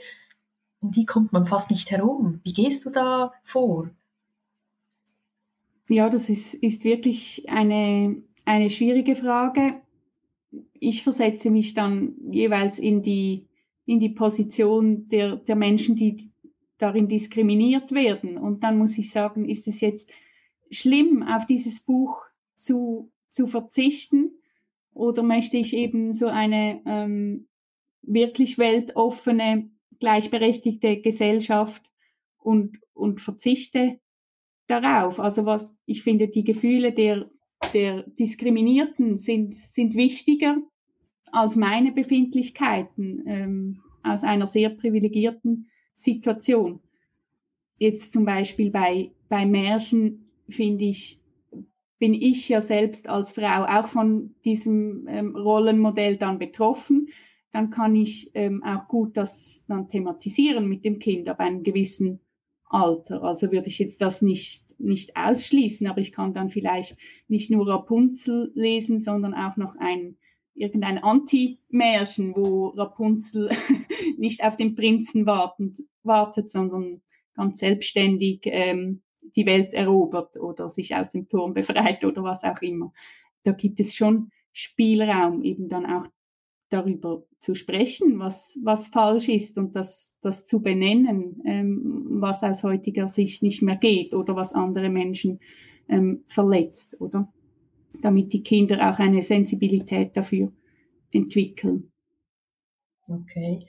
[0.81, 2.41] Um die kommt man fast nicht herum.
[2.43, 3.89] Wie gehst du da vor?
[5.89, 9.82] Ja, das ist, ist wirklich eine, eine schwierige Frage
[10.85, 13.47] ich versetze mich dann jeweils in die,
[13.87, 16.33] in die Position der, der Menschen, die
[16.77, 18.37] darin diskriminiert werden.
[18.37, 20.11] Und dann muss ich sagen, ist es jetzt
[20.73, 22.25] schlimm, auf dieses Buch
[22.57, 24.33] zu, zu verzichten?
[24.93, 27.47] Oder möchte ich eben so eine ähm,
[28.03, 31.93] wirklich weltoffene, gleichberechtigte Gesellschaft
[32.39, 34.01] und, und verzichte
[34.67, 35.21] darauf?
[35.21, 37.31] Also was, ich finde, die Gefühle der,
[37.73, 40.57] der Diskriminierten sind, sind wichtiger
[41.33, 46.81] als meine Befindlichkeiten ähm, aus einer sehr privilegierten Situation.
[47.79, 51.21] Jetzt zum Beispiel bei, bei Märchen finde ich,
[51.99, 57.09] bin ich ja selbst als Frau auch von diesem ähm, Rollenmodell dann betroffen.
[57.51, 62.21] Dann kann ich ähm, auch gut das dann thematisieren mit dem Kind ab einem gewissen
[62.65, 63.23] Alter.
[63.23, 66.97] Also würde ich jetzt das nicht nicht ausschließen, aber ich kann dann vielleicht
[67.29, 70.17] nicht nur Rapunzel lesen, sondern auch noch ein
[70.55, 73.51] irgendein Anti-Märchen, wo Rapunzel
[74.19, 77.01] nicht auf den Prinzen warten, wartet, sondern
[77.35, 79.03] ganz selbstständig ähm,
[79.37, 82.93] die Welt erobert oder sich aus dem Turm befreit oder was auch immer.
[83.45, 86.07] Da gibt es schon Spielraum, eben dann auch
[86.69, 92.63] darüber zu sprechen, was, was falsch ist und das, das zu benennen, ähm, was aus
[92.63, 95.41] heutiger Sicht nicht mehr geht oder was andere Menschen
[95.89, 97.33] ähm, verletzt, oder?
[98.01, 100.53] Damit die Kinder auch eine Sensibilität dafür
[101.11, 101.93] entwickeln.
[103.07, 103.69] Okay.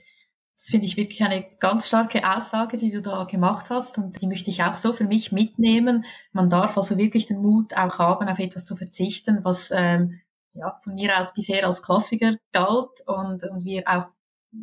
[0.56, 4.26] Das finde ich wirklich eine ganz starke Aussage, die du da gemacht hast und die
[4.26, 6.04] möchte ich auch so für mich mitnehmen.
[6.32, 10.20] Man darf also wirklich den Mut auch haben, auf etwas zu verzichten, was ähm,
[10.54, 14.06] ja, von mir aus bisher als Klassiker galt und, und wir auch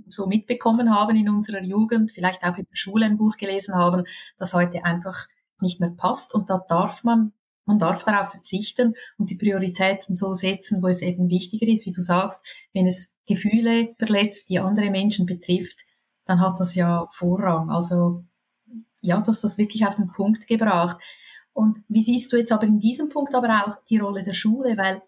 [0.08, 4.06] so mitbekommen haben in unserer Jugend, vielleicht auch in der Schule ein Buch gelesen haben,
[4.38, 5.28] das heute einfach
[5.60, 6.34] nicht mehr passt.
[6.34, 7.34] Und da darf man,
[7.66, 11.86] man darf darauf verzichten und die Prioritäten so setzen, wo es eben wichtiger ist.
[11.86, 12.44] Wie du sagst,
[12.74, 15.86] wenn es Gefühle verletzt, die andere Menschen betrifft,
[16.26, 17.70] dann hat das ja Vorrang.
[17.70, 18.24] Also,
[19.02, 20.98] ja, du hast das wirklich auf den Punkt gebracht.
[21.54, 24.78] Und wie siehst du jetzt aber in diesem Punkt aber auch die Rolle der Schule?
[24.78, 25.02] Weil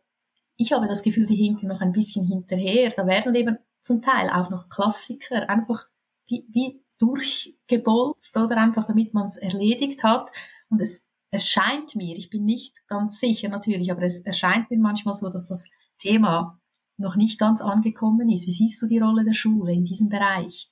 [0.58, 2.92] ich habe das Gefühl, die hinken noch ein bisschen hinterher.
[2.96, 5.88] Da werden eben zum Teil auch noch Klassiker einfach
[6.28, 10.30] wie, wie durchgebolzt oder einfach damit man es erledigt hat.
[10.70, 14.78] Und es, es scheint mir, ich bin nicht ganz sicher natürlich, aber es erscheint mir
[14.78, 15.68] manchmal so, dass das
[15.98, 16.60] Thema
[16.98, 18.46] noch nicht ganz angekommen ist.
[18.46, 20.70] Wie siehst du die Rolle der Schule in diesem Bereich?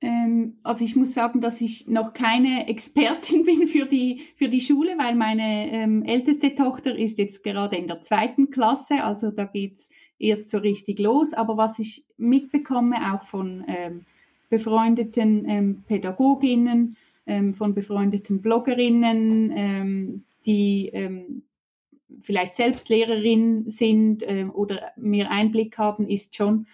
[0.00, 4.62] Ähm, also ich muss sagen, dass ich noch keine Expertin bin für die, für die
[4.62, 9.44] Schule, weil meine ähm, älteste Tochter ist jetzt gerade in der zweiten Klasse, also da
[9.44, 11.34] geht's erst so richtig los.
[11.34, 14.06] Aber was ich mitbekomme, auch von ähm,
[14.48, 21.42] befreundeten ähm, Pädagoginnen, ähm, von befreundeten Bloggerinnen, ähm, die ähm,
[22.20, 26.66] vielleicht selbst Lehrerin sind äh, oder mehr Einblick haben, ist schon,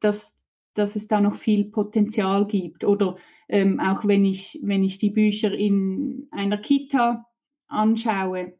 [0.00, 0.40] dass
[0.74, 2.84] dass es da noch viel Potenzial gibt.
[2.84, 3.16] Oder
[3.48, 7.26] ähm, auch wenn ich, wenn ich die Bücher in einer Kita
[7.68, 8.54] anschaue,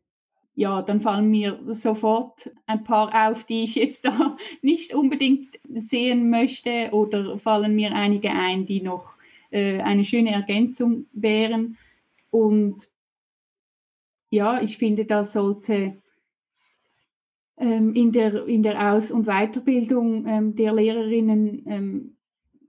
[0.55, 6.29] ja, dann fallen mir sofort ein paar auf, die ich jetzt da nicht unbedingt sehen
[6.29, 9.14] möchte oder fallen mir einige ein, die noch
[9.50, 11.76] äh, eine schöne Ergänzung wären.
[12.30, 12.88] Und
[14.30, 16.00] ja, ich finde, da sollte
[17.56, 22.16] ähm, in, der, in der Aus- und Weiterbildung ähm, der Lehrerinnen ähm,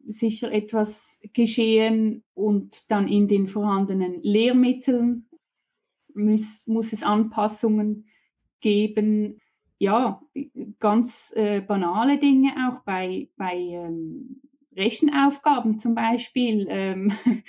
[0.08, 5.28] sicher etwas geschehen und dann in den vorhandenen Lehrmitteln
[6.14, 8.08] muss, muss es Anpassungen
[8.60, 9.40] geben.
[9.78, 10.22] Ja,
[10.80, 14.42] ganz äh, banale Dinge auch bei, bei ähm,
[14.76, 16.68] Rechenaufgaben zum Beispiel.
[16.70, 17.14] Ähm,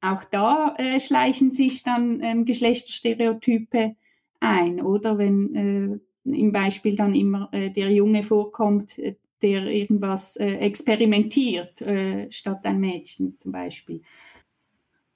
[0.00, 3.96] auch da äh, schleichen sich dann ähm, Geschlechterstereotype
[4.40, 10.36] ein, oder wenn äh, im Beispiel dann immer äh, der Junge vorkommt, äh, der irgendwas
[10.36, 14.02] äh, experimentiert, äh, statt ein Mädchen zum Beispiel.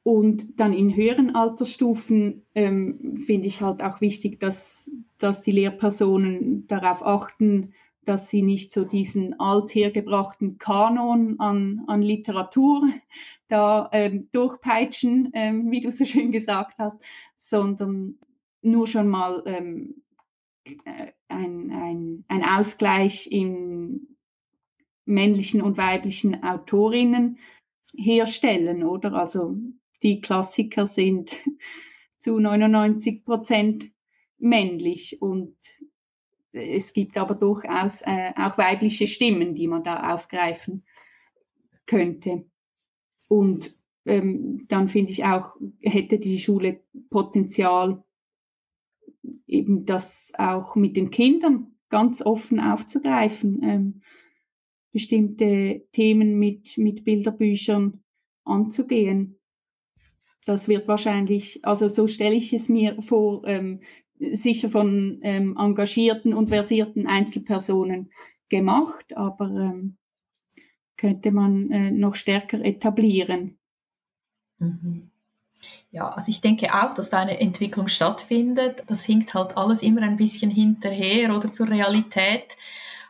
[0.02, 6.66] Und dann in höheren Altersstufen ähm, finde ich halt auch wichtig, dass, dass die Lehrpersonen
[6.66, 7.74] darauf achten,
[8.08, 12.88] dass sie nicht so diesen althergebrachten Kanon an, an Literatur
[13.48, 17.00] da ähm, durchpeitschen, ähm, wie du so schön gesagt hast,
[17.36, 18.18] sondern
[18.62, 20.02] nur schon mal ähm,
[20.64, 24.16] äh, ein, ein, ein Ausgleich in
[25.04, 27.38] männlichen und weiblichen Autorinnen
[27.96, 29.12] herstellen, oder?
[29.12, 29.56] Also
[30.02, 31.36] die Klassiker sind
[32.18, 33.90] zu 99 Prozent
[34.38, 35.56] männlich und
[36.52, 40.84] es gibt aber durchaus äh, auch weibliche Stimmen, die man da aufgreifen
[41.86, 42.46] könnte.
[43.28, 46.80] Und ähm, dann finde ich auch, hätte die Schule
[47.10, 48.02] Potenzial,
[49.46, 54.02] eben das auch mit den Kindern ganz offen aufzugreifen, ähm,
[54.92, 58.02] bestimmte Themen mit, mit Bilderbüchern
[58.44, 59.38] anzugehen.
[60.46, 63.80] Das wird wahrscheinlich, also so stelle ich es mir vor, ähm,
[64.20, 68.10] sicher von ähm, engagierten und versierten Einzelpersonen
[68.48, 69.96] gemacht, aber ähm,
[70.96, 73.58] könnte man äh, noch stärker etablieren.
[74.58, 75.10] Mhm.
[75.90, 78.82] Ja, also ich denke auch, dass da eine Entwicklung stattfindet.
[78.86, 82.56] Das hinkt halt alles immer ein bisschen hinterher oder zur Realität.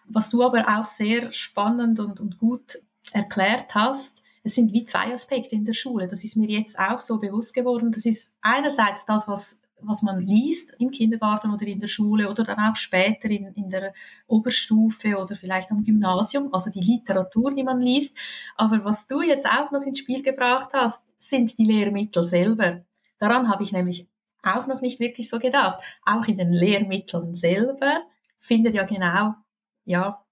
[0.06, 2.78] Was du aber auch sehr spannend und, und gut
[3.12, 6.08] erklärt hast, es sind wie zwei Aspekte in der Schule.
[6.08, 7.92] Das ist mir jetzt auch so bewusst geworden.
[7.92, 12.44] Das ist einerseits das, was was man liest im Kindergarten oder in der Schule oder
[12.44, 13.92] dann auch später in, in der
[14.26, 18.16] Oberstufe oder vielleicht am Gymnasium, also die Literatur, die man liest.
[18.56, 22.84] Aber was du jetzt auch noch ins Spiel gebracht hast, sind die Lehrmittel selber.
[23.18, 24.06] Daran habe ich nämlich
[24.42, 25.82] auch noch nicht wirklich so gedacht.
[26.04, 28.02] Auch in den Lehrmitteln selber
[28.38, 29.34] findet ja genau,
[29.84, 30.24] ja,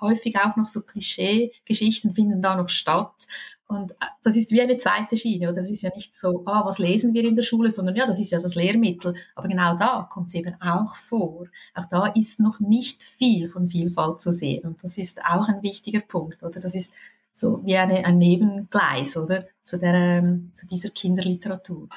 [0.00, 3.26] häufig auch noch so Klischee-Geschichten finden da noch statt.
[3.68, 5.56] Und äh, das ist wie eine zweite Schiene, oder?
[5.56, 8.20] Das ist ja nicht so, ah, was lesen wir in der Schule, sondern ja, das
[8.20, 9.14] ist ja das Lehrmittel.
[9.34, 11.46] Aber genau da kommt es eben auch vor.
[11.74, 14.64] Auch da ist noch nicht viel von Vielfalt zu sehen.
[14.64, 16.60] Und das ist auch ein wichtiger Punkt, oder?
[16.60, 16.92] Das ist
[17.34, 19.46] so wie eine, ein Nebengleis, oder?
[19.64, 21.88] Zu, der, ähm, zu dieser Kinderliteratur.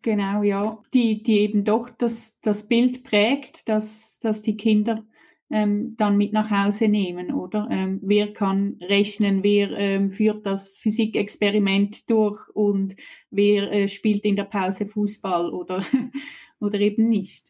[0.00, 0.78] Genau, ja.
[0.94, 5.02] Die, die eben doch das, das Bild prägt, dass, dass die Kinder
[5.50, 7.68] ähm, dann mit nach Hause nehmen, oder?
[7.70, 12.96] Ähm, wer kann rechnen, wer ähm, führt das Physikexperiment durch und
[13.30, 15.82] wer äh, spielt in der Pause Fußball oder,
[16.60, 17.46] oder eben nicht.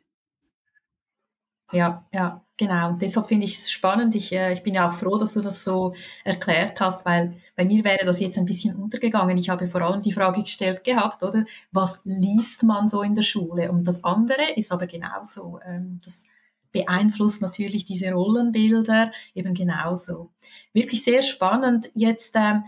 [1.73, 2.91] Ja, ja, genau.
[2.91, 4.15] Und deshalb finde ich es spannend.
[4.15, 7.65] Ich, äh, ich bin ja auch froh, dass du das so erklärt hast, weil bei
[7.65, 9.37] mir wäre das jetzt ein bisschen untergegangen.
[9.37, 11.45] Ich habe vor allem die Frage gestellt gehabt, oder?
[11.73, 13.73] Was liest man so in der Schule?
[13.73, 15.59] Und das andere ist aber genauso.
[15.67, 16.25] Ähm, das
[16.73, 20.31] beeinflusst natürlich diese Rollenbilder eben genauso.
[20.73, 21.91] Wirklich sehr spannend.
[21.95, 22.65] Jetzt, ähm,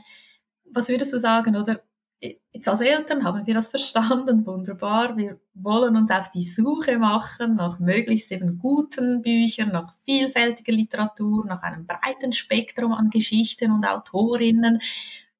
[0.70, 1.82] was würdest du sagen, oder?
[2.20, 5.16] Jetzt als Eltern haben wir das verstanden, wunderbar.
[5.16, 11.46] Wir wollen uns auf die Suche machen nach möglichst eben guten Büchern, nach vielfältiger Literatur,
[11.46, 14.80] nach einem breiten Spektrum an Geschichten und Autorinnen.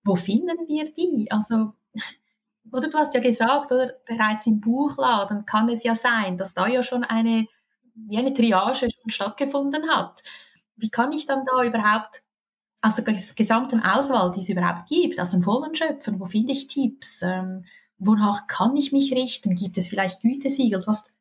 [0.05, 1.27] Wo finden wir die?
[1.31, 1.73] Also,
[2.71, 6.69] oder du hast ja gesagt, oder bereits im Buchladen kann es ja sein, dass da
[6.69, 7.49] ja schon eine
[8.07, 10.23] wie eine Triage schon stattgefunden hat.
[10.77, 12.23] Wie kann ich dann da überhaupt
[12.83, 16.21] aus der gesamten Auswahl, die es überhaupt gibt, aus dem Vollen schöpfen?
[16.21, 17.23] Wo finde ich Tipps?
[17.23, 17.65] Ähm,
[17.99, 19.57] wonach kann ich mich richten?
[19.57, 20.81] Gibt es vielleicht Gütesiegel?
[20.81, 21.13] Du hast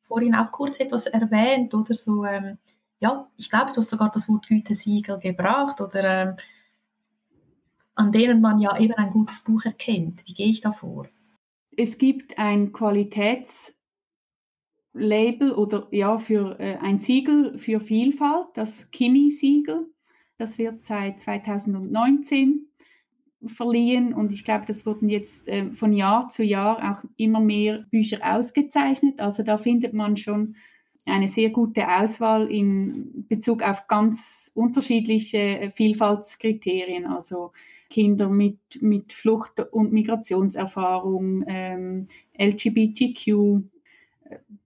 [0.00, 2.24] vorhin auch kurz etwas erwähnt oder so.
[2.24, 2.58] Ähm,
[3.00, 6.36] ja, ich glaube, du hast sogar das Wort Gütesiegel gebracht oder ähm,
[7.94, 10.26] an denen man ja eben ein gutes Buch erkennt.
[10.26, 11.08] Wie gehe ich da vor?
[11.76, 13.74] Es gibt ein Qualitäts-
[14.94, 19.86] Label oder ja für äh, ein Siegel für Vielfalt, das Kimi-Siegel.
[20.38, 22.66] Das wird seit 2019
[23.46, 27.84] verliehen und ich glaube, das wurden jetzt äh, von Jahr zu Jahr auch immer mehr
[27.90, 29.18] Bücher ausgezeichnet.
[29.20, 30.56] Also da findet man schon
[31.06, 37.52] eine sehr gute Auswahl in Bezug auf ganz unterschiedliche äh, Vielfaltskriterien, also
[37.90, 42.06] Kinder mit, mit Flucht- und Migrationserfahrung, ähm,
[42.38, 43.62] LGBTQ,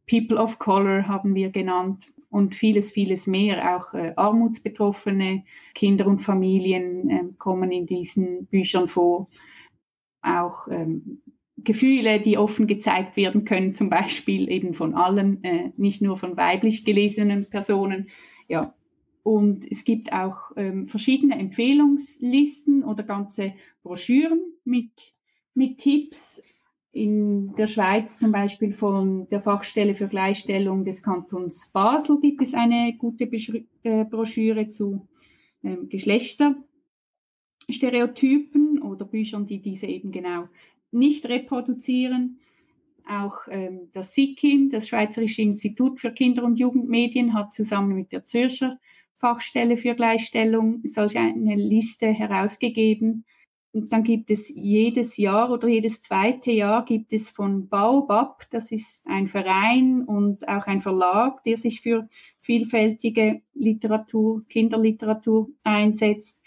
[0.08, 3.76] People of Color haben wir genannt und vieles, vieles mehr.
[3.76, 5.44] Auch äh, armutsbetroffene
[5.74, 9.28] Kinder und Familien äh, kommen in diesen Büchern vor.
[10.22, 11.22] Auch ähm,
[11.56, 16.36] Gefühle, die offen gezeigt werden können, zum Beispiel eben von allen, äh, nicht nur von
[16.36, 18.08] weiblich gelesenen Personen.
[18.48, 18.74] Ja.
[19.22, 25.16] Und es gibt auch ähm, verschiedene Empfehlungslisten oder ganze Broschüren mit
[25.56, 26.40] mit Tipps.
[26.96, 32.54] In der Schweiz zum Beispiel von der Fachstelle für Gleichstellung des Kantons Basel gibt es
[32.54, 33.28] eine gute
[33.82, 35.06] äh, Broschüre zu
[35.62, 40.48] ähm, Geschlechterstereotypen oder Büchern, die diese eben genau
[40.90, 42.38] nicht reproduzieren.
[43.06, 48.24] Auch ähm, das SIKIM, das Schweizerische Institut für Kinder- und Jugendmedien, hat zusammen mit der
[48.24, 48.78] Zürcher
[49.16, 53.26] Fachstelle für Gleichstellung solch eine Liste herausgegeben.
[53.76, 58.72] Und dann gibt es jedes Jahr oder jedes zweite Jahr gibt es von Baobab, das
[58.72, 62.08] ist ein Verein und auch ein Verlag, der sich für
[62.38, 66.40] vielfältige Literatur, Kinderliteratur einsetzt,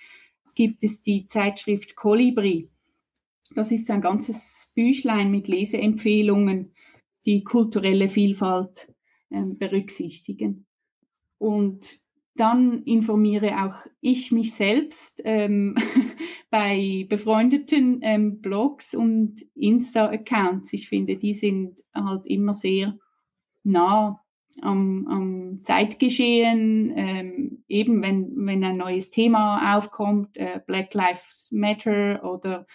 [0.56, 2.72] gibt es die Zeitschrift Kolibri.
[3.54, 6.74] Das ist so ein ganzes Büchlein mit Leseempfehlungen,
[7.28, 8.92] die kulturelle Vielfalt
[9.30, 10.66] äh, berücksichtigen.
[11.38, 12.00] Und
[12.40, 15.76] dann informiere auch ich mich selbst ähm,
[16.50, 20.74] bei befreundeten ähm, Blogs und Insta-Accounts.
[20.74, 22.98] Ich finde, die sind halt immer sehr
[23.64, 24.24] nah
[24.62, 32.24] am, am Zeitgeschehen, ähm, eben wenn, wenn ein neues Thema aufkommt, äh, Black Lives Matter
[32.24, 32.66] oder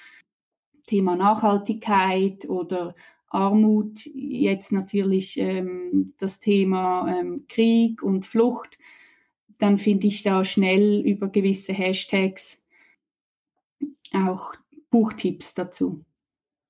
[0.86, 2.94] Thema Nachhaltigkeit oder
[3.28, 8.78] Armut, jetzt natürlich ähm, das Thema ähm, Krieg und Flucht
[9.64, 12.62] dann finde ich da schnell über gewisse Hashtags
[14.12, 14.54] auch
[14.90, 16.04] Buchtipps dazu.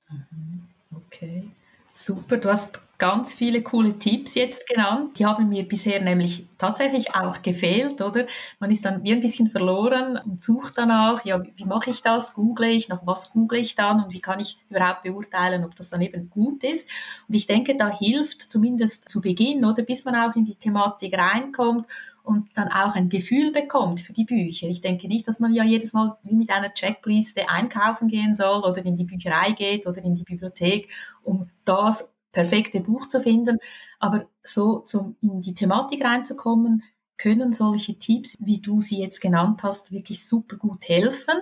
[0.08, 0.68] Mhm.
[0.94, 1.48] Okay,
[1.92, 2.36] super.
[2.36, 5.18] Du hast ganz viele coole Tipps jetzt genannt.
[5.18, 8.28] Die haben mir bisher nämlich tatsächlich auch gefehlt, oder?
[8.60, 12.34] Man ist dann wie ein bisschen verloren und sucht danach, ja, wie mache ich das?
[12.34, 15.90] Google ich, nach was google ich dann und wie kann ich überhaupt beurteilen, ob das
[15.90, 16.88] dann eben gut ist?
[17.26, 21.18] Und ich denke, da hilft zumindest zu Beginn, oder bis man auch in die Thematik
[21.18, 21.88] reinkommt
[22.24, 24.66] und dann auch ein Gefühl bekommt für die Bücher.
[24.66, 28.64] Ich denke nicht, dass man ja jedes Mal wie mit einer Checkliste einkaufen gehen soll
[28.64, 30.90] oder in die Bücherei geht oder in die Bibliothek,
[31.22, 33.58] um das perfekte Buch zu finden.
[33.98, 36.82] Aber so zum, in die Thematik reinzukommen,
[37.18, 41.34] können solche Tipps, wie du sie jetzt genannt hast, wirklich super gut helfen.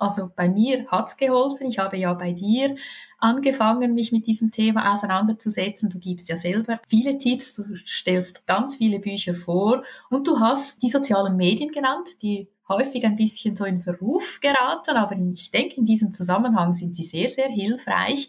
[0.00, 1.66] Also bei mir hat's geholfen.
[1.66, 2.74] Ich habe ja bei dir
[3.18, 5.90] angefangen, mich mit diesem Thema auseinanderzusetzen.
[5.90, 10.82] Du gibst ja selber viele Tipps, du stellst ganz viele Bücher vor und du hast
[10.82, 15.76] die sozialen Medien genannt, die häufig ein bisschen so in Verruf geraten, aber ich denke,
[15.76, 18.28] in diesem Zusammenhang sind sie sehr, sehr hilfreich.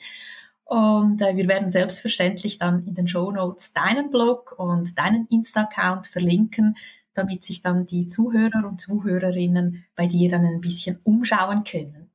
[0.65, 6.07] Und äh, wir werden selbstverständlich dann in den Show Notes deinen Blog und deinen Insta-Account
[6.07, 6.75] verlinken,
[7.13, 12.09] damit sich dann die Zuhörer und Zuhörerinnen bei dir dann ein bisschen umschauen können.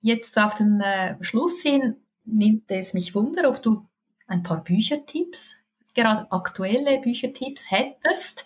[0.00, 3.86] Jetzt auf den äh, Schluss hin nimmt es mich wunder, ob du
[4.26, 5.56] ein paar Büchertipps,
[5.94, 8.44] gerade aktuelle Büchertipps hättest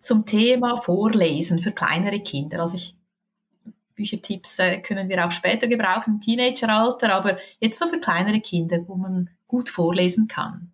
[0.00, 2.60] zum Thema Vorlesen für kleinere Kinder.
[2.60, 2.96] Also ich,
[3.94, 8.84] Büchertipps äh, können wir auch später gebrauchen, im Teenageralter, aber jetzt so für kleinere Kinder,
[8.86, 10.72] wo man gut vorlesen kann.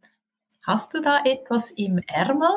[0.63, 2.49] Hast du da etwas im Ärmel?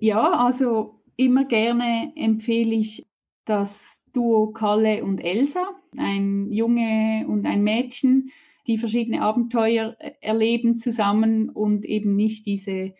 [0.00, 3.06] Ja, also immer gerne empfehle ich
[3.44, 5.62] das Duo Kalle und Elsa,
[5.98, 8.30] ein Junge und ein Mädchen,
[8.66, 12.94] die verschiedene Abenteuer äh, erleben zusammen und eben nicht diese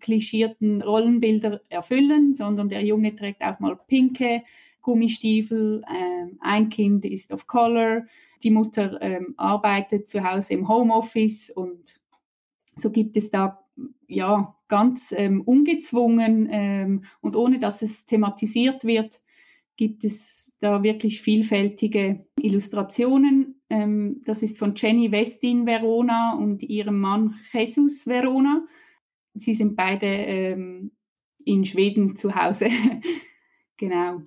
[0.00, 4.42] klischierten Rollenbilder erfüllen, sondern der Junge trägt auch mal pinke
[4.82, 8.02] Gummistiefel, ähm, ein Kind ist of color,
[8.42, 11.94] die Mutter ähm, arbeitet zu Hause im Homeoffice und
[12.76, 13.61] so gibt es da
[14.06, 19.20] ja ganz ähm, ungezwungen ähm, und ohne dass es thematisiert wird,
[19.76, 23.60] gibt es da wirklich vielfältige Illustrationen.
[23.68, 28.64] Ähm, das ist von Jenny Westin Verona und ihrem Mann Jesus Verona.
[29.34, 30.92] Sie sind beide ähm,
[31.44, 32.68] in Schweden zu Hause.
[33.76, 34.22] genau.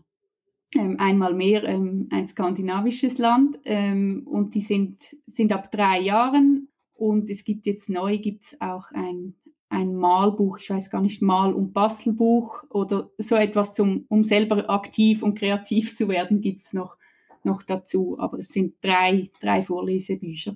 [0.76, 7.30] Ähm, einmal mehr ähm, ein skandinavisches Land und die sind, sind ab drei Jahren und
[7.30, 9.36] es gibt jetzt neu, gibt es auch ein
[9.76, 14.70] ein Malbuch, ich weiß gar nicht, Mal- und Bastelbuch oder so etwas, zum, um selber
[14.70, 16.98] aktiv und kreativ zu werden, gibt's noch,
[17.44, 18.18] noch dazu.
[18.20, 20.56] Aber es sind drei, drei Vorlesebücher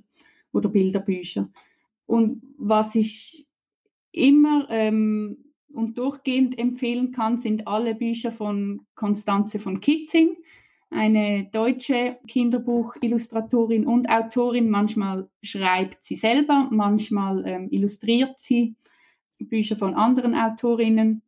[0.53, 1.49] oder Bilderbücher.
[2.05, 3.45] Und was ich
[4.11, 5.37] immer ähm,
[5.73, 10.37] und durchgehend empfehlen kann, sind alle Bücher von Konstanze von Kitzing,
[10.89, 14.69] eine deutsche Kinderbuchillustratorin und Autorin.
[14.69, 18.75] Manchmal schreibt sie selber, manchmal ähm, illustriert sie
[19.39, 21.21] Bücher von anderen Autorinnen.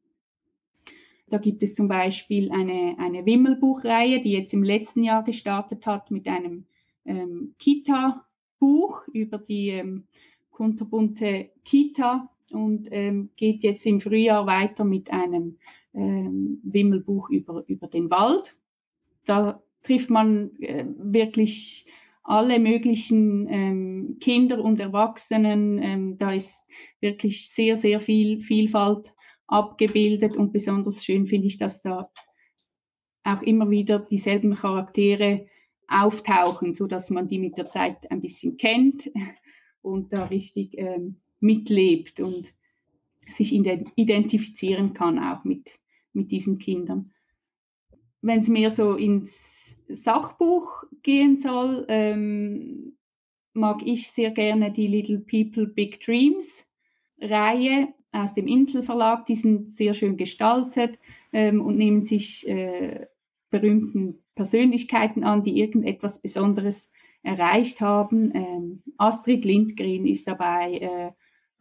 [1.29, 6.11] Da gibt es zum Beispiel eine, eine Wimmelbuchreihe, die jetzt im letzten Jahr gestartet hat
[6.11, 6.65] mit einem
[7.05, 10.07] ähm, Kita-Buch über die ähm,
[10.49, 15.57] kunterbunte Kita und ähm, geht jetzt im Frühjahr weiter mit einem
[15.93, 18.57] ähm, Wimmelbuch über, über den Wald.
[19.25, 21.85] Da trifft man äh, wirklich
[22.23, 25.81] alle möglichen ähm, Kinder und Erwachsenen.
[25.81, 26.63] Ähm, da ist
[26.99, 29.13] wirklich sehr, sehr viel Vielfalt
[29.47, 32.09] abgebildet und besonders schön finde ich, dass da
[33.23, 35.47] auch immer wieder dieselben Charaktere
[35.87, 39.11] auftauchen, so dass man die mit der Zeit ein bisschen kennt
[39.81, 42.53] und da richtig ähm, mitlebt und
[43.27, 45.79] sich identifizieren kann auch mit,
[46.13, 47.11] mit diesen Kindern.
[48.21, 52.97] Wenn es mehr so ins Sachbuch gehen soll, ähm,
[53.53, 56.67] mag ich sehr gerne die Little People Big Dreams
[57.19, 59.25] Reihe aus dem Inselverlag.
[59.25, 60.99] Die sind sehr schön gestaltet
[61.33, 63.07] ähm, und nehmen sich äh,
[63.49, 66.91] berühmten Persönlichkeiten an, die irgendetwas Besonderes
[67.23, 68.31] erreicht haben.
[68.33, 71.11] Ähm, Astrid Lindgren ist dabei, äh,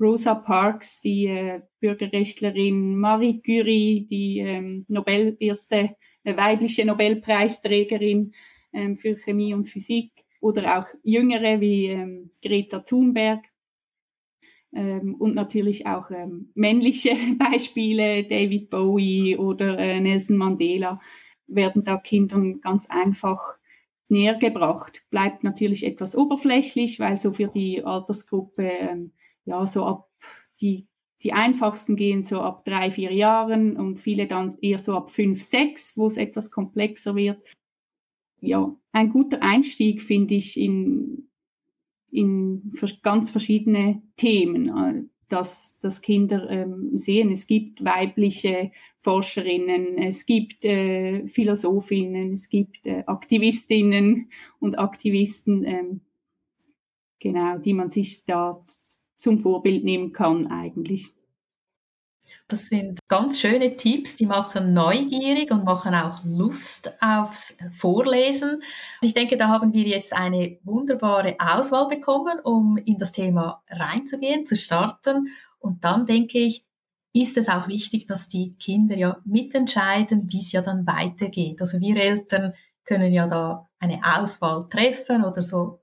[0.00, 8.32] Rosa Parks, die äh, Bürgerrechtlerin, Marie Curie, die ähm, Nobel, erste äh, weibliche Nobelpreisträgerin
[8.72, 13.44] ähm, für Chemie und Physik oder auch jüngere wie ähm, Greta Thunberg.
[14.72, 21.00] Ähm, und natürlich auch ähm, männliche Beispiele, David Bowie oder äh, Nelson Mandela,
[21.48, 23.58] werden da Kindern ganz einfach
[24.08, 25.02] näher gebracht.
[25.10, 29.12] Bleibt natürlich etwas oberflächlich, weil so für die Altersgruppe, ähm,
[29.44, 30.08] ja, so ab
[30.60, 30.86] die,
[31.22, 35.42] die einfachsten gehen so ab drei, vier Jahren und viele dann eher so ab fünf,
[35.42, 37.42] sechs, wo es etwas komplexer wird.
[38.40, 41.28] Ja, ein guter Einstieg finde ich in,
[42.10, 47.30] in ganz verschiedene Themen, äh, dass, dass Kinder ähm, sehen.
[47.30, 56.00] Es gibt weibliche Forscherinnen, es gibt äh, Philosophinnen, es gibt äh, Aktivistinnen und Aktivisten, ähm,
[57.20, 58.60] genau, die man sich da
[59.20, 61.12] zum Vorbild nehmen kann eigentlich.
[62.48, 68.62] Das sind ganz schöne Tipps, die machen neugierig und machen auch Lust aufs Vorlesen.
[69.02, 74.46] Ich denke, da haben wir jetzt eine wunderbare Auswahl bekommen, um in das Thema reinzugehen,
[74.46, 75.28] zu starten.
[75.58, 76.64] Und dann denke ich,
[77.12, 81.60] ist es auch wichtig, dass die Kinder ja mitentscheiden, wie es ja dann weitergeht.
[81.60, 82.54] Also wir Eltern
[82.84, 85.79] können ja da eine Auswahl treffen oder so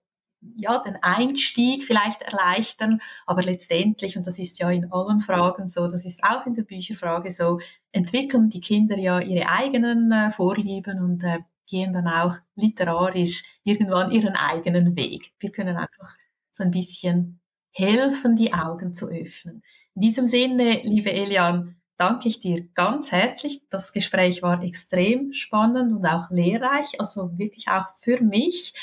[0.56, 5.88] ja, den Einstieg vielleicht erleichtern, aber letztendlich, und das ist ja in allen Fragen so,
[5.88, 7.60] das ist auch in der Bücherfrage so,
[7.92, 14.12] entwickeln die Kinder ja ihre eigenen äh, Vorlieben und äh, gehen dann auch literarisch irgendwann
[14.12, 15.34] ihren eigenen Weg.
[15.40, 16.16] Wir können einfach
[16.54, 17.40] so ein bisschen
[17.72, 19.64] helfen, die Augen zu öffnen.
[19.96, 23.62] In diesem Sinne, liebe Elian, danke ich dir ganz herzlich.
[23.70, 28.74] Das Gespräch war extrem spannend und auch lehrreich, also wirklich auch für mich.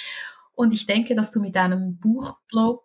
[0.55, 2.82] Und ich denke, dass du mit deinem Buchblog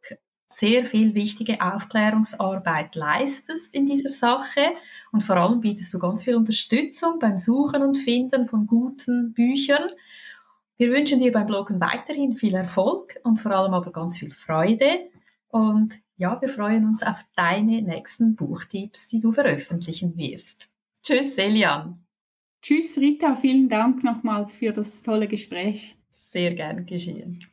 [0.52, 4.72] sehr viel wichtige Aufklärungsarbeit leistest in dieser Sache
[5.12, 9.90] und vor allem bietest du ganz viel Unterstützung beim Suchen und Finden von guten Büchern.
[10.78, 15.10] Wir wünschen dir beim Bloggen weiterhin viel Erfolg und vor allem aber ganz viel Freude
[15.50, 20.70] und ja, wir freuen uns auf deine nächsten Buchtipps, die du veröffentlichen wirst.
[21.04, 22.06] Tschüss, Elian.
[22.62, 23.36] Tschüss, Rita.
[23.36, 25.96] Vielen Dank nochmals für das tolle Gespräch.
[26.10, 27.46] Sehr gern geschehen.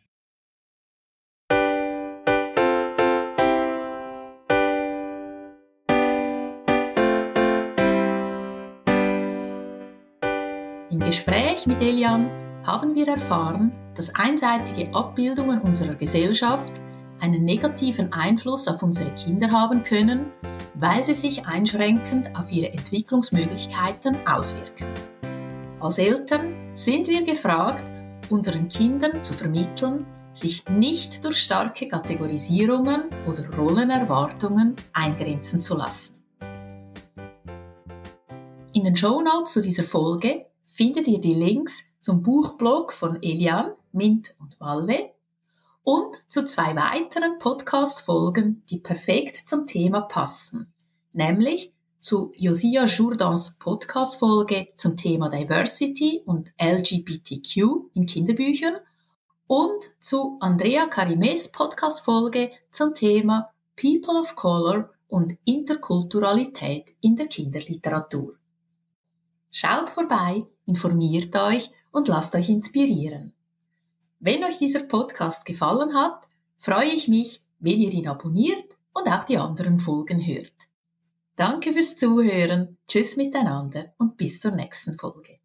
[11.07, 12.29] Gespräch mit Elian
[12.67, 16.73] haben wir erfahren, dass einseitige Abbildungen unserer Gesellschaft
[17.21, 20.27] einen negativen Einfluss auf unsere Kinder haben können,
[20.75, 24.89] weil sie sich einschränkend auf ihre Entwicklungsmöglichkeiten auswirken.
[25.79, 27.85] Als Eltern sind wir gefragt,
[28.29, 36.17] unseren Kindern zu vermitteln, sich nicht durch starke Kategorisierungen oder Rollenerwartungen eingrenzen zu lassen.
[38.73, 44.35] In den Shownotes zu dieser Folge findet ihr die Links zum Buchblog von Elian, Mint
[44.39, 45.11] und Valve
[45.85, 50.73] und zu zwei weiteren Podcast-Folgen, die perfekt zum Thema passen,
[51.13, 58.77] nämlich zu Josia Jourdans Podcast-Folge zum Thema Diversity und LGBTQ in Kinderbüchern
[59.47, 68.35] und zu Andrea Carimes Podcast-Folge zum Thema People of Color und Interkulturalität in der Kinderliteratur.
[69.53, 73.33] Schaut vorbei informiert euch und lasst euch inspirieren.
[74.19, 76.27] Wenn euch dieser Podcast gefallen hat,
[76.59, 80.55] freue ich mich, wenn ihr ihn abonniert und auch die anderen Folgen hört.
[81.37, 85.39] Danke fürs Zuhören, tschüss miteinander und bis zur nächsten Folge.